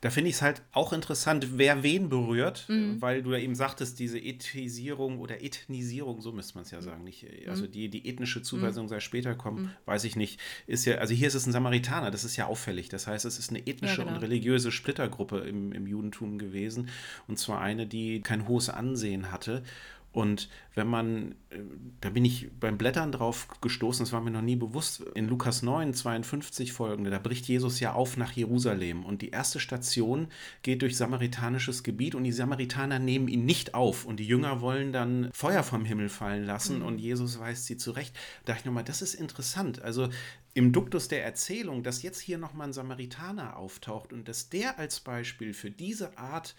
Da 0.00 0.10
finde 0.10 0.30
ich 0.30 0.36
es 0.36 0.42
halt 0.42 0.62
auch 0.70 0.92
interessant, 0.92 1.58
wer 1.58 1.82
wen 1.82 2.08
berührt, 2.08 2.66
mhm. 2.68 3.02
weil 3.02 3.22
du 3.22 3.32
ja 3.32 3.38
eben 3.38 3.56
sagtest, 3.56 3.98
diese 3.98 4.18
Ethisierung 4.18 5.18
oder 5.18 5.42
Ethnisierung, 5.42 6.20
so 6.20 6.30
müsste 6.30 6.54
man 6.54 6.62
es 6.62 6.70
ja 6.70 6.80
sagen, 6.80 7.02
nicht, 7.02 7.26
also 7.48 7.64
mhm. 7.64 7.72
die, 7.72 7.88
die 7.88 8.08
ethnische 8.08 8.42
Zuweisung 8.42 8.84
mhm. 8.84 8.90
sei 8.90 9.00
später 9.00 9.34
kommen, 9.34 9.62
mhm. 9.62 9.70
weiß 9.86 10.04
ich 10.04 10.14
nicht, 10.14 10.38
ist 10.68 10.84
ja, 10.84 10.98
also 10.98 11.14
hier 11.14 11.26
ist 11.26 11.34
es 11.34 11.46
ein 11.46 11.52
Samaritaner, 11.52 12.12
das 12.12 12.22
ist 12.22 12.36
ja 12.36 12.46
auffällig. 12.46 12.88
Das 12.88 13.08
heißt, 13.08 13.24
es 13.24 13.40
ist 13.40 13.50
eine 13.50 13.66
ethnische 13.66 13.98
ja, 13.98 14.04
genau. 14.04 14.16
und 14.16 14.22
religiöse 14.22 14.70
Splittergruppe 14.70 15.38
im, 15.40 15.72
im 15.72 15.86
Judentum 15.88 16.38
gewesen 16.38 16.90
und 17.26 17.38
zwar 17.38 17.60
eine, 17.60 17.86
die 17.86 18.20
kein 18.20 18.46
hohes 18.46 18.68
Ansehen 18.68 19.32
hatte 19.32 19.64
und 20.12 20.48
wenn 20.74 20.86
man, 20.86 21.32
äh, 21.50 21.58
da 22.00 22.10
bin 22.10 22.24
ich 22.24 22.50
beim 22.58 22.78
Blättern 22.78 23.12
drauf 23.12 23.48
gestoßen, 23.60 24.04
das 24.04 24.12
war 24.12 24.20
mir 24.20 24.30
noch 24.30 24.42
nie 24.42 24.56
bewusst, 24.56 25.00
in 25.14 25.28
Lukas 25.28 25.62
9, 25.62 25.92
52 25.92 26.72
folgende, 26.72 27.10
da 27.10 27.18
bricht 27.18 27.46
Jesus 27.46 27.78
ja 27.80 27.92
auf 27.92 28.16
nach 28.16 28.32
Jerusalem 28.32 29.04
und 29.04 29.22
die 29.22 29.30
erste 29.30 29.60
Station 29.60 30.28
geht 30.62 30.82
durch 30.82 30.96
samaritanisches 30.96 31.82
Gebiet 31.82 32.14
und 32.14 32.24
die 32.24 32.32
Samaritaner 32.32 32.98
nehmen 32.98 33.28
ihn 33.28 33.44
nicht 33.44 33.74
auf 33.74 34.06
und 34.06 34.18
die 34.18 34.26
Jünger 34.26 34.60
wollen 34.60 34.92
dann 34.92 35.30
Feuer 35.32 35.62
vom 35.62 35.84
Himmel 35.84 36.08
fallen 36.08 36.44
lassen 36.44 36.78
mhm. 36.78 36.86
und 36.86 36.98
Jesus 36.98 37.38
weist 37.38 37.66
sie 37.66 37.76
zurecht. 37.76 38.14
Da 38.44 38.52
dachte 38.52 38.60
ich 38.60 38.66
nochmal, 38.66 38.84
das 38.84 39.02
ist 39.02 39.14
interessant. 39.14 39.82
Also 39.82 40.08
im 40.54 40.72
Duktus 40.72 41.08
der 41.08 41.24
Erzählung, 41.24 41.82
dass 41.82 42.02
jetzt 42.02 42.18
hier 42.18 42.38
nochmal 42.38 42.68
ein 42.68 42.72
Samaritaner 42.72 43.56
auftaucht 43.56 44.12
und 44.12 44.26
dass 44.26 44.48
der 44.48 44.78
als 44.78 45.00
Beispiel 45.00 45.52
für 45.52 45.70
diese 45.70 46.16
Art 46.18 46.54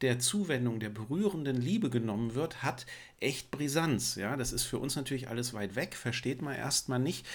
der 0.00 0.18
Zuwendung, 0.18 0.80
der 0.80 0.88
berührenden 0.88 1.60
Liebe 1.60 1.90
genommen 1.90 2.34
wird, 2.34 2.62
hat 2.62 2.86
echt 3.18 3.50
Brisanz. 3.50 4.14
Ja, 4.14 4.36
das 4.36 4.52
ist 4.52 4.64
für 4.64 4.78
uns 4.78 4.96
natürlich 4.96 5.28
alles 5.28 5.52
weit 5.54 5.76
weg, 5.76 5.94
versteht 5.94 6.42
man 6.42 6.54
erstmal 6.54 6.98
nicht. 6.98 7.26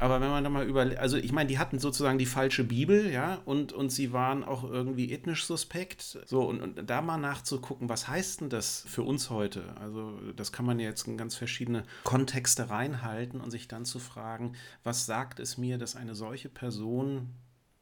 Aber 0.00 0.20
wenn 0.20 0.28
man 0.28 0.44
da 0.44 0.50
mal 0.50 0.64
über, 0.64 0.82
also 0.98 1.16
ich 1.16 1.32
meine, 1.32 1.48
die 1.48 1.58
hatten 1.58 1.80
sozusagen 1.80 2.18
die 2.18 2.26
falsche 2.26 2.62
Bibel, 2.62 3.10
ja, 3.10 3.42
und, 3.44 3.72
und 3.72 3.90
sie 3.90 4.12
waren 4.12 4.44
auch 4.44 4.62
irgendwie 4.62 5.10
ethnisch 5.12 5.44
suspekt. 5.44 6.20
So, 6.24 6.42
und, 6.42 6.60
und 6.60 6.88
da 6.88 7.02
mal 7.02 7.18
nachzugucken, 7.18 7.88
was 7.88 8.06
heißt 8.06 8.42
denn 8.42 8.48
das 8.48 8.84
für 8.86 9.02
uns 9.02 9.28
heute? 9.28 9.64
Also, 9.80 10.12
das 10.36 10.52
kann 10.52 10.66
man 10.66 10.78
jetzt 10.78 11.08
in 11.08 11.18
ganz 11.18 11.34
verschiedene 11.34 11.82
Kontexte 12.04 12.70
reinhalten 12.70 13.40
und 13.40 13.50
sich 13.50 13.66
dann 13.66 13.84
zu 13.84 13.98
fragen, 13.98 14.52
was 14.84 15.04
sagt 15.04 15.40
es 15.40 15.58
mir, 15.58 15.78
dass 15.78 15.96
eine 15.96 16.14
solche 16.14 16.48
Person 16.48 17.34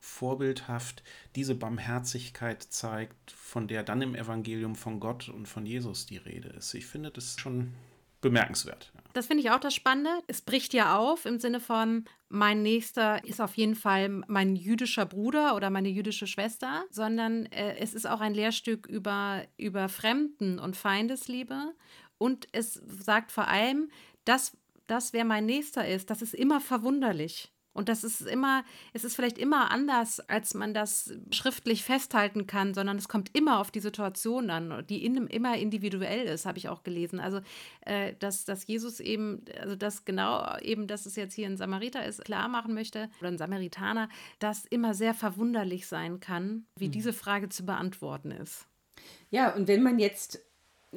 vorbildhaft 0.06 1.02
diese 1.34 1.54
Barmherzigkeit 1.54 2.62
zeigt, 2.62 3.32
von 3.32 3.68
der 3.68 3.82
dann 3.82 4.02
im 4.02 4.14
Evangelium 4.14 4.76
von 4.76 5.00
Gott 5.00 5.28
und 5.28 5.46
von 5.46 5.66
Jesus 5.66 6.06
die 6.06 6.16
Rede 6.16 6.48
ist. 6.50 6.72
Ich 6.74 6.86
finde 6.86 7.10
das 7.10 7.36
schon 7.38 7.74
bemerkenswert. 8.20 8.92
Das 9.12 9.26
finde 9.26 9.42
ich 9.42 9.50
auch 9.50 9.60
das 9.60 9.74
Spannende. 9.74 10.10
Es 10.26 10.42
bricht 10.42 10.72
ja 10.74 10.96
auf 10.96 11.26
im 11.26 11.40
Sinne 11.40 11.60
von, 11.60 12.04
mein 12.28 12.62
Nächster 12.62 13.24
ist 13.24 13.40
auf 13.40 13.56
jeden 13.56 13.74
Fall 13.74 14.08
mein 14.08 14.56
jüdischer 14.56 15.06
Bruder 15.06 15.54
oder 15.54 15.70
meine 15.70 15.88
jüdische 15.88 16.26
Schwester, 16.26 16.84
sondern 16.90 17.46
äh, 17.46 17.76
es 17.78 17.92
ist 17.92 18.06
auch 18.06 18.20
ein 18.20 18.34
Lehrstück 18.34 18.86
über, 18.86 19.42
über 19.56 19.88
Fremden 19.88 20.58
und 20.58 20.76
Feindesliebe. 20.76 21.74
Und 22.18 22.46
es 22.52 22.80
sagt 23.04 23.32
vor 23.32 23.48
allem, 23.48 23.90
dass 24.24 24.56
das, 24.86 25.12
wer 25.12 25.24
mein 25.24 25.46
Nächster 25.46 25.86
ist, 25.86 26.10
das 26.10 26.22
ist 26.22 26.34
immer 26.34 26.60
verwunderlich. 26.60 27.52
Und 27.76 27.88
das 27.88 28.04
ist 28.04 28.22
immer, 28.22 28.64
es 28.92 29.04
ist 29.04 29.14
vielleicht 29.14 29.38
immer 29.38 29.70
anders, 29.70 30.20
als 30.28 30.54
man 30.54 30.74
das 30.74 31.14
schriftlich 31.30 31.84
festhalten 31.84 32.46
kann, 32.46 32.74
sondern 32.74 32.96
es 32.96 33.08
kommt 33.08 33.36
immer 33.36 33.60
auf 33.60 33.70
die 33.70 33.80
Situation 33.80 34.50
an, 34.50 34.84
die 34.88 35.04
in, 35.04 35.26
immer 35.26 35.56
individuell 35.56 36.26
ist, 36.26 36.46
habe 36.46 36.58
ich 36.58 36.68
auch 36.68 36.82
gelesen. 36.82 37.20
Also, 37.20 37.40
äh, 37.82 38.14
dass, 38.18 38.44
dass 38.44 38.66
Jesus 38.66 39.00
eben, 39.00 39.44
also 39.60 39.76
das 39.76 40.04
genau 40.04 40.56
eben, 40.58 40.86
dass 40.86 41.06
es 41.06 41.16
jetzt 41.16 41.34
hier 41.34 41.46
ein 41.46 41.56
Samariter 41.56 42.04
ist, 42.04 42.24
klar 42.24 42.48
machen 42.48 42.74
möchte, 42.74 43.10
oder 43.20 43.28
ein 43.28 43.38
Samaritaner, 43.38 44.08
das 44.38 44.64
immer 44.64 44.94
sehr 44.94 45.14
verwunderlich 45.14 45.86
sein 45.86 46.20
kann, 46.20 46.66
wie 46.76 46.88
mhm. 46.88 46.92
diese 46.92 47.12
Frage 47.12 47.48
zu 47.48 47.66
beantworten 47.66 48.30
ist. 48.30 48.66
Ja, 49.30 49.54
und 49.54 49.68
wenn 49.68 49.82
man 49.82 49.98
jetzt 49.98 50.40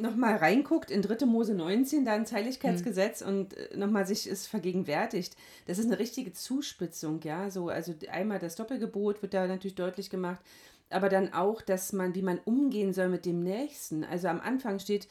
nochmal 0.01 0.35
reinguckt 0.35 0.91
in 0.91 1.01
3. 1.01 1.25
Mose 1.25 1.53
19, 1.53 2.05
da 2.05 2.13
ein 2.13 2.25
Zeiligkeitsgesetz 2.25 3.21
mhm. 3.21 3.27
und 3.27 3.57
äh, 3.57 3.77
nochmal 3.77 4.05
sich 4.05 4.27
es 4.27 4.47
vergegenwärtigt, 4.47 5.35
das 5.67 5.77
ist 5.77 5.85
eine 5.85 5.99
richtige 5.99 6.33
Zuspitzung, 6.33 7.21
ja. 7.23 7.49
So, 7.49 7.69
also 7.69 7.93
einmal 8.09 8.39
das 8.39 8.55
Doppelgebot 8.55 9.21
wird 9.21 9.33
da 9.33 9.47
natürlich 9.47 9.75
deutlich 9.75 10.09
gemacht, 10.09 10.39
aber 10.89 11.09
dann 11.09 11.33
auch, 11.33 11.61
dass 11.61 11.93
man, 11.93 12.15
wie 12.15 12.21
man 12.21 12.39
umgehen 12.45 12.93
soll 12.93 13.09
mit 13.09 13.25
dem 13.25 13.41
Nächsten. 13.41 14.03
Also 14.03 14.27
am 14.27 14.39
Anfang 14.39 14.79
steht 14.79 15.07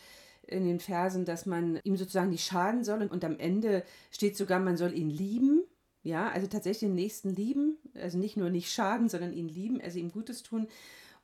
in 0.46 0.64
den 0.64 0.80
Versen, 0.80 1.24
dass 1.24 1.46
man 1.46 1.78
ihm 1.84 1.96
sozusagen 1.96 2.30
nicht 2.30 2.44
schaden 2.44 2.82
soll 2.82 3.02
und, 3.02 3.10
und 3.10 3.24
am 3.24 3.38
Ende 3.38 3.84
steht 4.10 4.36
sogar, 4.36 4.58
man 4.60 4.76
soll 4.76 4.94
ihn 4.94 5.10
lieben. 5.10 5.64
Ja, 6.02 6.30
also 6.30 6.46
tatsächlich 6.46 6.88
den 6.88 6.94
Nächsten 6.94 7.30
lieben, 7.30 7.76
also 7.94 8.18
nicht 8.18 8.36
nur 8.36 8.50
nicht 8.50 8.72
schaden, 8.72 9.08
sondern 9.08 9.32
ihn 9.32 9.48
lieben, 9.48 9.80
also 9.80 9.98
ihm 9.98 10.10
Gutes 10.10 10.42
tun. 10.42 10.68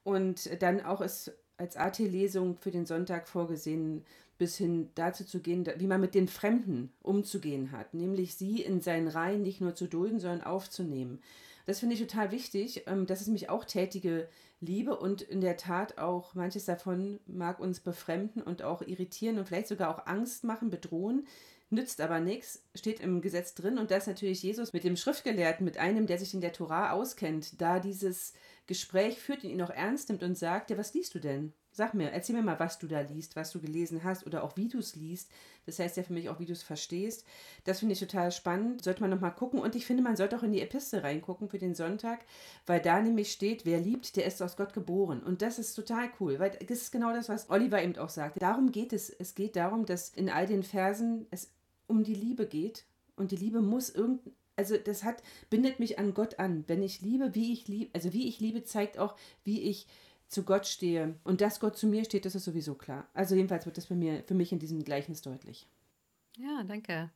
Und 0.03 0.63
dann 0.63 0.83
auch 0.83 1.01
es 1.01 1.33
als 1.57 1.77
AT-Lesung 1.77 2.57
für 2.59 2.71
den 2.71 2.87
Sonntag 2.87 3.29
vorgesehen, 3.29 4.05
bis 4.39 4.57
hin 4.57 4.91
dazu 4.95 5.25
zu 5.25 5.41
gehen, 5.41 5.65
wie 5.77 5.87
man 5.87 6.01
mit 6.01 6.15
den 6.15 6.29
Fremden 6.29 6.93
umzugehen 7.03 7.71
hat, 7.71 7.95
nämlich 7.95 8.35
sie 8.35 8.63
in 8.63 8.81
seinen 8.81 9.09
Reihen 9.09 9.43
nicht 9.43 9.61
nur 9.61 9.75
zu 9.75 9.87
dulden, 9.87 10.19
sondern 10.19 10.43
aufzunehmen. 10.43 11.21
Das 11.67 11.79
finde 11.79 11.95
ich 11.95 12.01
total 12.01 12.31
wichtig. 12.31 12.83
Ähm, 12.87 13.07
das 13.07 13.21
ist 13.21 13.29
mich 13.29 13.49
auch 13.49 13.65
tätige 13.65 14.29
Liebe 14.61 14.97
und 14.97 15.23
in 15.23 15.41
der 15.41 15.57
Tat 15.57 15.99
auch 15.99 16.35
manches 16.35 16.65
davon 16.65 17.21
mag 17.27 17.61
uns 17.61 17.81
befremden 17.81 18.43
und 18.43 18.63
auch 18.63 18.83
irritieren 18.83 19.39
und 19.39 19.47
vielleicht 19.47 19.69
sogar 19.69 19.95
auch 19.95 20.07
Angst 20.07 20.45
machen, 20.45 20.71
bedrohen 20.71 21.27
nützt 21.71 22.01
aber 22.01 22.21
nichts, 22.21 22.63
steht 22.75 23.01
im 23.01 23.21
Gesetz 23.21 23.55
drin 23.55 23.79
und 23.79 23.91
das 23.91 24.07
natürlich 24.07 24.43
Jesus 24.43 24.73
mit 24.73 24.85
dem 24.85 24.97
Schriftgelehrten, 24.97 25.65
mit 25.65 25.79
einem, 25.79 26.07
der 26.07 26.19
sich 26.19 26.35
in 26.35 26.41
der 26.41 26.53
Tora 26.53 26.93
auskennt, 26.93 27.61
da 27.61 27.81
dieses 27.81 28.33
Gespräch 28.67 29.19
führt 29.19 29.45
ihn 29.45 29.61
auch 29.63 29.71
ernst 29.71 30.09
nimmt 30.09 30.23
und 30.23 30.39
sagt, 30.39 30.71
ja, 30.71 30.79
was 30.79 30.95
liest 30.95 31.15
du 31.15 31.19
denn? 31.19 31.53
Sag 31.71 31.93
mir, 31.93 32.13
erzähl 32.13 32.37
mir 32.37 32.43
mal, 32.43 32.61
was 32.61 32.79
du 32.79 32.87
da 32.87 33.01
liest, 33.01 33.35
was 33.35 33.51
du 33.51 33.61
gelesen 33.61 34.05
hast 34.05 34.27
oder 34.27 34.45
auch 34.45 34.57
wie 34.57 34.69
du 34.69 34.79
es 34.79 34.95
liest. 34.95 35.31
Das 35.67 35.81
heißt 35.81 35.97
ja 35.97 36.05
für 36.05 36.13
mich 36.13 36.29
auch, 36.29 36.39
wie 36.39 36.47
du 36.47 36.53
es 36.53 36.63
verstehst. 36.63 37.27
Das 37.65 37.81
finde 37.81 37.95
ich 37.95 37.99
total 37.99 38.31
spannend. 38.31 38.85
Sollte 38.85 39.01
man 39.01 39.11
nochmal 39.11 39.35
gucken. 39.35 39.59
Und 39.59 39.75
ich 39.75 39.85
finde, 39.85 40.03
man 40.05 40.17
sollte 40.17 40.37
auch 40.39 40.45
in 40.45 40.53
die 40.53 40.61
Epistel 40.61 41.01
reingucken 41.01 41.49
für 41.49 41.59
den 41.59 41.75
Sonntag, 41.75 42.21
weil 42.65 42.81
da 42.81 43.01
nämlich 43.01 43.33
steht, 43.33 43.67
wer 43.67 43.81
liebt, 43.81 44.15
der 44.15 44.25
ist 44.25 44.41
aus 44.41 44.57
Gott 44.57 44.73
geboren. 44.73 45.21
Und 45.21 45.43
das 45.43 45.59
ist 45.59 45.75
total 45.75 46.09
cool, 46.21 46.39
weil 46.39 46.51
das 46.51 46.83
ist 46.83 46.93
genau 46.93 47.13
das, 47.13 47.29
was 47.29 47.51
Oliver 47.51 47.83
eben 47.83 47.99
auch 47.99 48.09
sagt. 48.09 48.41
Darum 48.41 48.71
geht 48.71 48.93
es. 48.93 49.11
Es 49.11 49.35
geht 49.35 49.57
darum, 49.57 49.85
dass 49.85 50.11
in 50.11 50.31
all 50.31 50.47
den 50.47 50.63
Versen 50.63 51.27
es 51.33 51.51
um 51.89 52.05
die 52.05 52.15
Liebe 52.15 52.47
geht. 52.47 52.85
Und 53.17 53.33
die 53.33 53.37
Liebe 53.37 53.61
muss 53.63 53.91
irgend, 53.91 54.21
also 54.57 54.77
das 54.77 55.05
hat, 55.05 55.23
bindet 55.51 55.81
mich 55.81 55.99
an 55.99 56.15
Gott 56.15 56.39
an. 56.39 56.65
Wenn 56.67 56.83
ich 56.83 57.01
liebe, 57.01 57.35
wie 57.35 57.53
ich 57.53 57.69
liebe, 57.69 57.91
also 57.93 58.13
wie 58.13 58.29
ich 58.29 58.41
liebe, 58.41 58.65
zeigt 58.65 58.99
auch, 58.99 59.17
wie 59.45 59.63
ich 59.63 59.87
zu 60.29 60.43
Gott 60.43 60.67
stehe. 60.67 61.19
Und 61.25 61.41
dass 61.41 61.61
Gott 61.61 61.77
zu 61.77 61.87
mir 61.87 62.05
steht, 62.05 62.25
das 62.25 62.35
ist 62.35 62.45
sowieso 62.45 62.75
klar. 62.75 63.09
Also 63.15 63.35
jedenfalls 63.35 63.67
wird 63.67 63.77
das 63.77 63.87
bei 63.87 63.95
mir, 63.95 64.23
für 64.25 64.35
mich 64.35 64.53
in 64.53 64.59
diesem 64.59 64.85
Gleichnis 64.85 65.23
deutlich. 65.23 65.67
Ja, 66.37 66.63
danke. 66.65 67.11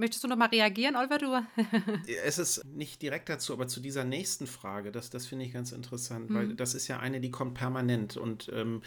Möchtest 0.00 0.24
du 0.24 0.28
noch 0.28 0.36
mal 0.36 0.48
reagieren, 0.48 0.96
Oliver? 0.96 1.18
Du? 1.18 1.62
es 2.24 2.38
ist 2.38 2.64
nicht 2.64 3.02
direkt 3.02 3.28
dazu, 3.28 3.52
aber 3.52 3.68
zu 3.68 3.80
dieser 3.80 4.02
nächsten 4.02 4.46
Frage, 4.46 4.92
das, 4.92 5.10
das 5.10 5.26
finde 5.26 5.44
ich 5.44 5.52
ganz 5.52 5.72
interessant, 5.72 6.30
mhm. 6.30 6.34
weil 6.34 6.54
das 6.54 6.72
ist 6.72 6.88
ja 6.88 7.00
eine, 7.00 7.20
die 7.20 7.30
kommt 7.30 7.52
permanent 7.52 8.16
und 8.16 8.50
ähm, 8.54 8.80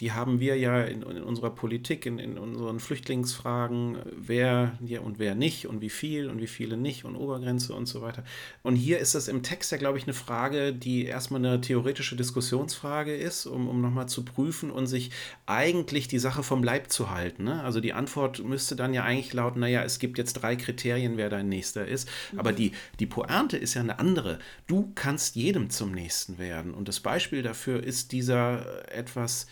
die 0.00 0.12
haben 0.12 0.40
wir 0.40 0.58
ja 0.58 0.82
in, 0.82 1.00
in 1.00 1.22
unserer 1.22 1.48
Politik, 1.54 2.04
in, 2.04 2.18
in, 2.18 2.36
unseren 2.36 2.80
Flüchtlingsfragen, 2.80 3.96
wer 4.14 4.76
ja 4.84 5.00
und 5.00 5.18
wer 5.18 5.34
nicht 5.34 5.66
und 5.66 5.80
wie 5.80 5.88
viel 5.88 6.28
und 6.28 6.38
wie 6.38 6.46
viele 6.46 6.76
nicht 6.76 7.06
und 7.06 7.16
Obergrenze 7.16 7.74
und 7.74 7.86
so 7.86 8.02
weiter. 8.02 8.22
Und 8.62 8.76
hier 8.76 8.98
ist 8.98 9.14
das 9.14 9.26
im 9.26 9.42
Text 9.42 9.72
ja, 9.72 9.78
glaube 9.78 9.96
ich, 9.96 10.04
eine 10.04 10.12
Frage, 10.12 10.74
die 10.74 11.06
erstmal 11.06 11.42
eine 11.42 11.62
theoretische 11.62 12.14
Diskussionsfrage 12.14 13.16
ist, 13.16 13.46
um, 13.46 13.70
um 13.70 13.80
nochmal 13.80 14.10
zu 14.10 14.22
prüfen 14.22 14.70
und 14.70 14.86
sich 14.86 15.12
eigentlich 15.46 16.08
die 16.08 16.18
Sache 16.18 16.42
vom 16.42 16.62
Leib 16.62 16.92
zu 16.92 17.10
halten. 17.10 17.44
Ne? 17.44 17.62
Also 17.62 17.80
die 17.80 17.94
Antwort 17.94 18.44
müsste 18.44 18.76
dann 18.76 18.92
ja 18.92 19.04
eigentlich 19.04 19.32
lauten, 19.32 19.60
naja, 19.60 19.82
es 19.82 19.98
gibt 19.98 20.18
jetzt 20.18 20.34
drei 20.34 20.57
Kriterien, 20.58 21.16
wer 21.16 21.30
dein 21.30 21.48
Nächster 21.48 21.86
ist. 21.86 22.08
Mhm. 22.32 22.40
Aber 22.40 22.52
die, 22.52 22.72
die 23.00 23.06
Pointe 23.06 23.56
ist 23.56 23.74
ja 23.74 23.82
eine 23.82 23.98
andere. 23.98 24.38
Du 24.66 24.92
kannst 24.94 25.36
jedem 25.36 25.70
zum 25.70 25.92
Nächsten 25.92 26.38
werden. 26.38 26.74
Und 26.74 26.88
das 26.88 27.00
Beispiel 27.00 27.42
dafür 27.42 27.82
ist 27.82 28.12
dieser 28.12 28.92
etwas 28.92 29.46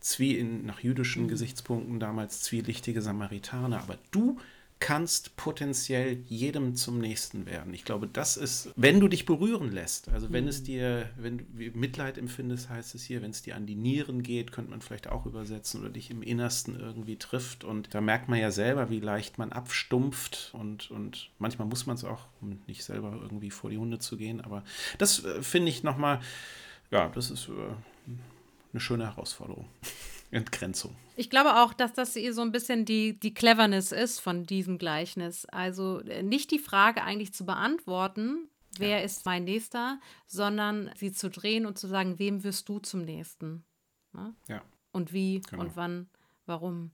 zwie 0.00 0.36
in, 0.36 0.66
nach 0.66 0.80
jüdischen 0.80 1.24
mhm. 1.24 1.28
Gesichtspunkten 1.28 2.00
damals 2.00 2.42
zwielichtige 2.42 3.02
Samaritaner. 3.02 3.80
Aber 3.80 3.98
du 4.10 4.38
kannst 4.82 5.36
potenziell 5.36 6.24
jedem 6.26 6.74
zum 6.74 6.98
Nächsten 6.98 7.46
werden. 7.46 7.72
Ich 7.72 7.84
glaube, 7.84 8.08
das 8.08 8.36
ist, 8.36 8.72
wenn 8.74 8.98
du 8.98 9.06
dich 9.06 9.26
berühren 9.26 9.70
lässt, 9.70 10.08
also 10.08 10.32
wenn 10.32 10.44
mhm. 10.44 10.50
es 10.50 10.64
dir, 10.64 11.08
wenn 11.16 11.38
du 11.38 11.44
Mitleid 11.74 12.18
empfindest, 12.18 12.68
heißt 12.68 12.96
es 12.96 13.04
hier, 13.04 13.22
wenn 13.22 13.30
es 13.30 13.42
dir 13.42 13.54
an 13.54 13.64
die 13.64 13.76
Nieren 13.76 14.24
geht, 14.24 14.50
könnte 14.50 14.72
man 14.72 14.80
vielleicht 14.80 15.06
auch 15.06 15.24
übersetzen 15.24 15.82
oder 15.82 15.90
dich 15.90 16.10
im 16.10 16.20
Innersten 16.20 16.80
irgendwie 16.80 17.16
trifft. 17.16 17.62
Und 17.62 17.94
da 17.94 18.00
merkt 18.00 18.28
man 18.28 18.40
ja 18.40 18.50
selber, 18.50 18.90
wie 18.90 18.98
leicht 18.98 19.38
man 19.38 19.52
abstumpft 19.52 20.50
und, 20.52 20.90
und 20.90 21.30
manchmal 21.38 21.68
muss 21.68 21.86
man 21.86 21.94
es 21.94 22.02
auch, 22.02 22.26
um 22.40 22.60
nicht 22.66 22.82
selber 22.82 23.16
irgendwie 23.22 23.50
vor 23.50 23.70
die 23.70 23.78
Hunde 23.78 24.00
zu 24.00 24.16
gehen. 24.16 24.40
Aber 24.40 24.64
das 24.98 25.24
äh, 25.24 25.42
finde 25.42 25.68
ich 25.68 25.84
nochmal, 25.84 26.18
ja, 26.90 27.08
das 27.08 27.30
ist 27.30 27.48
äh, 27.48 27.52
eine 28.72 28.80
schöne 28.80 29.06
Herausforderung. 29.06 29.68
Entgrenzung. 30.32 30.96
Ich 31.14 31.30
glaube 31.30 31.62
auch, 31.62 31.74
dass 31.74 31.92
das 31.92 32.14
so 32.14 32.40
ein 32.40 32.52
bisschen 32.52 32.84
die, 32.84 33.18
die 33.18 33.34
Cleverness 33.34 33.92
ist 33.92 34.18
von 34.18 34.44
diesem 34.44 34.78
Gleichnis. 34.78 35.46
Also 35.46 36.00
äh, 36.00 36.22
nicht 36.22 36.50
die 36.50 36.58
Frage 36.58 37.02
eigentlich 37.04 37.32
zu 37.32 37.44
beantworten, 37.44 38.48
wer 38.78 38.98
ja. 38.98 39.04
ist 39.04 39.26
mein 39.26 39.44
Nächster, 39.44 40.00
sondern 40.26 40.90
sie 40.96 41.12
zu 41.12 41.30
drehen 41.30 41.66
und 41.66 41.78
zu 41.78 41.86
sagen, 41.86 42.18
wem 42.18 42.42
wirst 42.44 42.68
du 42.68 42.78
zum 42.78 43.02
Nächsten? 43.02 43.64
Ne? 44.12 44.34
Ja. 44.48 44.62
Und 44.90 45.12
wie 45.12 45.40
genau. 45.42 45.62
und 45.62 45.76
wann, 45.76 46.08
warum. 46.46 46.92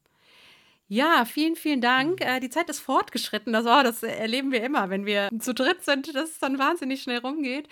Ja, 0.88 1.26
vielen, 1.26 1.54
vielen 1.54 1.80
Dank. 1.80 2.20
Mhm. 2.20 2.26
Äh, 2.26 2.40
die 2.40 2.50
Zeit 2.50 2.68
ist 2.70 2.80
fortgeschritten. 2.80 3.52
Das, 3.52 3.66
oh, 3.66 3.82
das 3.82 4.02
erleben 4.02 4.50
wir 4.50 4.62
immer, 4.64 4.90
wenn 4.90 5.06
wir 5.06 5.28
zu 5.38 5.54
dritt 5.54 5.84
sind, 5.84 6.14
dass 6.14 6.30
es 6.30 6.38
dann 6.38 6.58
wahnsinnig 6.58 7.02
schnell 7.02 7.18
rumgeht. 7.18 7.68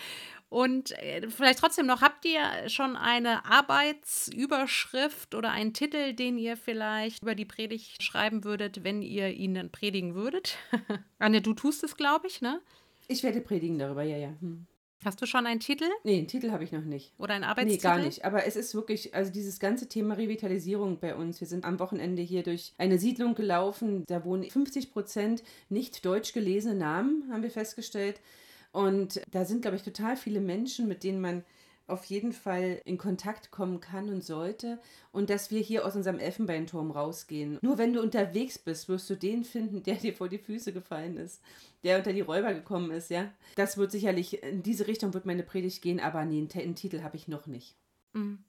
Und 0.49 0.93
äh, 1.03 1.29
vielleicht 1.29 1.59
trotzdem 1.59 1.87
noch, 1.87 2.03
habt 2.03 2.25
ihr 2.25 2.69
schon 2.69 2.97
eine 2.97 3.45
Arbeitsüberschrift 3.47 5.35
oder 5.35 5.51
einen 5.51 5.73
Titel, 5.73 6.13
den 6.13 6.39
ihr 6.39 6.57
vielleicht 6.57 7.23
über 7.23 7.35
die 7.35 7.45
Predigt 7.45 8.03
schreiben 8.03 8.45
würdet, 8.45 8.85
wenn 8.85 9.03
ihr 9.03 9.29
ihn 9.31 9.55
dann 9.55 9.71
predigen 9.71 10.15
würdet? 10.15 10.57
Anja, 11.19 11.41
du 11.41 11.53
tust 11.53 11.83
es, 11.83 11.97
glaube 11.97 12.29
ich, 12.29 12.41
ne? 12.43 12.61
Ich 13.09 13.23
werde 13.23 13.41
predigen 13.41 13.79
darüber, 13.79 14.03
ja, 14.03 14.17
ja. 14.17 14.35
Hm. 14.41 14.67
Hast 15.05 15.21
du 15.21 15.27
schon 15.27 15.47
einen 15.47 15.61
Titel? 15.61 15.85
Nee, 16.05 16.19
einen 16.19 16.27
Titel 16.27 16.51
habe 16.51 16.65
ich 16.65 16.73
noch 16.73 16.83
nicht. 16.83 17.13
Oder 17.19 17.35
einen 17.35 17.45
Arbeitstitel? 17.45 17.87
Nee, 17.87 17.95
gar 17.95 18.05
nicht. 18.05 18.25
Aber 18.25 18.47
es 18.47 18.57
ist 18.57 18.75
wirklich, 18.75 19.15
also 19.15 19.31
dieses 19.31 19.61
ganze 19.61 19.89
Thema 19.89 20.15
Revitalisierung 20.15 20.99
bei 20.99 21.15
uns. 21.15 21.39
Wir 21.41 21.47
sind 21.47 21.65
am 21.65 21.79
Wochenende 21.79 22.23
hier 22.23 22.43
durch 22.43 22.73
eine 22.79 22.99
Siedlung 22.99 23.35
gelaufen. 23.35 24.05
Da 24.09 24.25
wohnen 24.25 24.43
50 24.43 24.93
Prozent 24.93 25.45
nicht 25.69 26.05
deutsch 26.05 26.33
gelesene 26.33 26.75
Namen, 26.75 27.31
haben 27.31 27.43
wir 27.43 27.51
festgestellt. 27.51 28.21
Und 28.77 29.23
da 29.31 29.47
sind, 29.47 29.62
glaube 29.62 29.79
ich, 29.79 29.83
total 29.83 30.19
viele 30.19 30.43
Menschen, 30.43 30.87
mit 30.87 31.03
denen 31.03 31.23
man 31.23 31.45
auf 31.87 32.05
jeden 32.05 32.35
Fall 32.35 32.83
in 32.85 32.99
Kontakt 32.99 33.51
kommen 33.51 33.81
kann 33.81 34.11
und 34.11 34.23
sollte. 34.23 34.79
Und 35.12 35.31
dass 35.31 35.51
wir 35.51 35.61
hier 35.61 35.87
aus 35.87 35.97
unserem 35.97 36.19
Elfenbeinturm 36.19 36.91
rausgehen. 36.91 37.59
Nur 37.62 37.79
wenn 37.79 37.95
du 37.95 38.03
unterwegs 38.03 38.59
bist, 38.59 38.91
wirst 38.91 39.09
du 39.09 39.15
den 39.15 39.45
finden, 39.45 39.83
der 39.83 39.95
dir 39.95 40.12
vor 40.12 40.29
die 40.29 40.37
Füße 40.37 40.75
gefallen 40.75 41.17
ist, 41.17 41.41
der 41.85 41.97
unter 41.97 42.12
die 42.12 42.21
Räuber 42.21 42.53
gekommen 42.53 42.91
ist, 42.91 43.09
ja. 43.09 43.33
Das 43.55 43.79
wird 43.79 43.93
sicherlich, 43.93 44.43
in 44.43 44.62
diese 44.62 44.87
Richtung 44.87 45.15
wird 45.15 45.25
meine 45.25 45.43
Predigt 45.43 45.81
gehen, 45.81 45.99
aber 45.99 46.27
nee, 46.27 46.47
einen, 46.55 46.75
Titel 46.75 47.03
habe 47.03 47.17
ich 47.17 47.29
noch 47.29 47.47
nicht. 47.47 47.77
Mhm. 48.12 48.45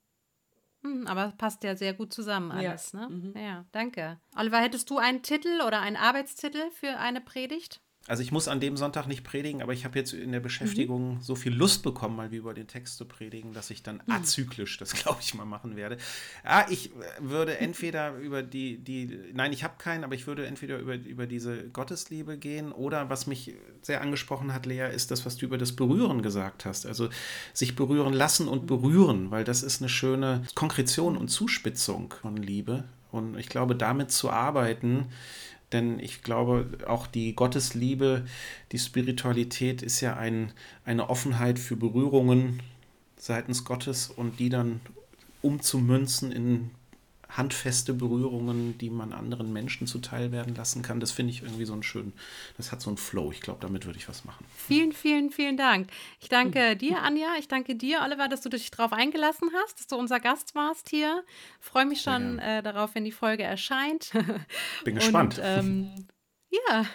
Mhm, 0.82 1.08
aber 1.08 1.34
passt 1.38 1.64
ja 1.64 1.78
sehr 1.78 1.94
gut 1.94 2.14
zusammen 2.14 2.52
alles, 2.52 2.92
ja. 2.92 3.08
ne? 3.08 3.16
Mhm. 3.16 3.34
Ja, 3.38 3.66
danke. 3.72 4.20
Oliver, 4.38 4.60
hättest 4.60 4.90
du 4.90 4.98
einen 4.98 5.22
Titel 5.22 5.62
oder 5.66 5.80
einen 5.80 5.96
Arbeitstitel 5.96 6.70
für 6.72 6.98
eine 6.98 7.22
Predigt? 7.22 7.80
Also 8.08 8.24
ich 8.24 8.32
muss 8.32 8.48
an 8.48 8.62
dem 8.62 8.78
Sonntag 8.78 9.06
nicht 9.08 9.24
predigen, 9.24 9.62
aber 9.62 9.74
ich 9.74 9.84
habe 9.84 10.00
jetzt 10.00 10.14
in 10.14 10.32
der 10.32 10.40
Beschäftigung 10.40 11.16
mhm. 11.16 11.22
so 11.22 11.36
viel 11.36 11.54
Lust 11.54 11.84
bekommen, 11.84 12.16
mal 12.16 12.32
wie 12.32 12.38
über 12.38 12.54
den 12.54 12.68
Text 12.68 12.98
zu 12.98 13.06
predigen, 13.06 13.54
dass 13.54 13.70
ich 13.70 13.84
dann 13.84 14.02
mhm. 14.06 14.14
azyklisch 14.14 14.78
das, 14.78 14.94
glaube 15.04 15.20
ich, 15.22 15.34
mal 15.34 15.46
machen 15.46 15.76
werde. 15.76 15.98
Ja, 16.46 16.66
ich 16.70 16.92
äh, 16.92 16.92
würde 17.20 17.58
entweder 17.60 18.16
über 18.16 18.44
die, 18.44 18.78
die 18.78 19.20
nein, 19.34 19.52
ich 19.52 19.64
habe 19.64 19.76
keinen, 19.78 20.06
aber 20.06 20.16
ich 20.16 20.26
würde 20.26 20.48
entweder 20.48 20.80
über, 20.80 20.96
über 20.96 21.28
diese 21.28 21.68
Gottesliebe 21.70 22.38
gehen 22.38 22.72
oder 22.72 23.10
was 23.10 23.28
mich 23.28 23.56
sehr 23.82 24.02
angesprochen 24.02 24.54
hat, 24.54 24.66
Lea, 24.66 24.90
ist 24.94 25.12
das, 25.12 25.26
was 25.26 25.36
du 25.36 25.46
über 25.46 25.58
das 25.58 25.76
Berühren 25.76 26.22
gesagt 26.22 26.66
hast. 26.66 26.86
Also 26.86 27.10
sich 27.54 27.76
berühren 27.76 28.14
lassen 28.14 28.48
und 28.48 28.68
berühren, 28.68 29.32
weil 29.32 29.44
das 29.44 29.64
ist 29.64 29.82
eine 29.82 29.90
schöne 29.90 30.44
Konkretion 30.56 31.18
und 31.18 31.28
Zuspitzung 31.28 32.14
von 32.22 32.38
Liebe. 32.38 32.86
Und 33.12 33.38
ich 33.38 33.48
glaube, 33.48 33.76
damit 33.76 34.12
zu 34.12 34.30
arbeiten, 34.30 35.08
denn 35.72 36.00
ich 36.00 36.24
glaube, 36.24 36.78
auch 36.88 37.08
die 37.08 37.36
Gottesliebe, 37.36 38.26
die 38.72 38.80
Spiritualität 38.80 39.82
ist 39.82 40.02
ja 40.02 40.16
ein, 40.16 40.54
eine 40.86 41.10
Offenheit 41.10 41.60
für 41.60 41.76
Berührungen 41.76 42.62
seitens 43.18 43.66
Gottes 43.66 44.10
und 44.10 44.40
die 44.40 44.50
dann 44.50 44.80
umzumünzen 45.42 46.32
in 46.32 46.72
handfeste 47.30 47.94
Berührungen, 47.94 48.78
die 48.78 48.90
man 48.90 49.14
anderen 49.14 49.52
Menschen 49.52 49.88
zuteil 49.88 50.32
werden 50.32 50.56
lassen 50.56 50.82
kann. 50.82 51.00
Das 51.00 51.12
finde 51.12 51.32
ich 51.34 51.44
irgendwie 51.44 51.66
so 51.66 51.74
ein 51.74 51.84
schön, 51.84 52.14
das 52.58 52.72
hat 52.72 52.82
so 52.82 52.90
einen 52.90 52.98
Flow. 52.98 53.32
Ich 53.32 53.42
glaube, 53.42 53.60
damit 53.62 53.86
würde 53.86 54.00
ich 54.00 54.08
was 54.08 54.26
machen. 54.26 54.46
Vielen, 54.56 54.94
vielen, 54.94 55.30
vielen 55.32 55.58
Dank. 55.58 55.90
Ich 56.20 56.30
danke 56.30 56.76
dir, 56.76 57.02
Anja. 57.02 57.36
Ich 57.40 57.48
danke 57.48 57.76
dir, 57.76 58.02
Oliver, 58.04 58.28
dass 58.28 58.42
du 58.42 58.50
dich 58.50 58.72
darauf 58.72 58.94
eingelassen 58.94 59.50
hast, 59.64 59.80
dass 59.80 59.88
du 59.88 59.98
unser 59.98 60.20
Gast 60.20 60.56
warst 60.56 60.90
hier. 60.90 61.24
Freue 61.60 61.86
mich 61.86 62.02
schon 62.02 62.40
äh, 62.40 62.64
darauf, 62.64 62.96
wenn 62.96 63.04
die 63.04 63.12
Folge 63.12 63.44
erscheint. 63.44 64.12
Bin 64.84 64.96
gespannt. 64.96 65.38
Und, 65.38 65.44
ähm, 65.46 66.08
ja, 66.50 66.86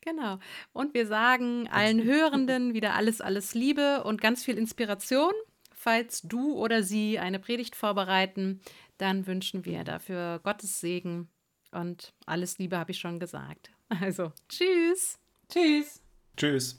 genau. 0.00 0.38
Und 0.72 0.94
wir 0.94 1.06
sagen 1.06 1.68
allen 1.68 2.04
Hörenden 2.04 2.74
wieder 2.74 2.94
alles, 2.94 3.20
alles 3.20 3.54
Liebe 3.54 4.04
und 4.04 4.20
ganz 4.20 4.44
viel 4.44 4.58
Inspiration. 4.58 5.32
Falls 5.74 6.20
du 6.20 6.52
oder 6.52 6.82
sie 6.82 7.18
eine 7.18 7.38
Predigt 7.38 7.74
vorbereiten, 7.74 8.60
dann 9.00 9.26
wünschen 9.26 9.64
wir 9.64 9.84
dafür 9.84 10.40
Gottes 10.42 10.80
Segen 10.80 11.28
und 11.72 12.12
alles 12.26 12.58
Liebe 12.58 12.78
habe 12.78 12.92
ich 12.92 12.98
schon 12.98 13.18
gesagt. 13.18 13.70
Also, 14.00 14.32
tschüss. 14.48 15.18
Tschüss. 15.48 16.00
Tschüss. 16.36 16.78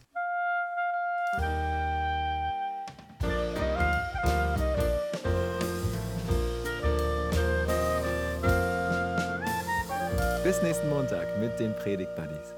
Bis 10.46 10.62
nächsten 10.64 10.90
Montag 10.90 11.38
mit 11.38 11.60
den 11.60 11.76
Predigt 11.76 12.16
Buddies. 12.16 12.54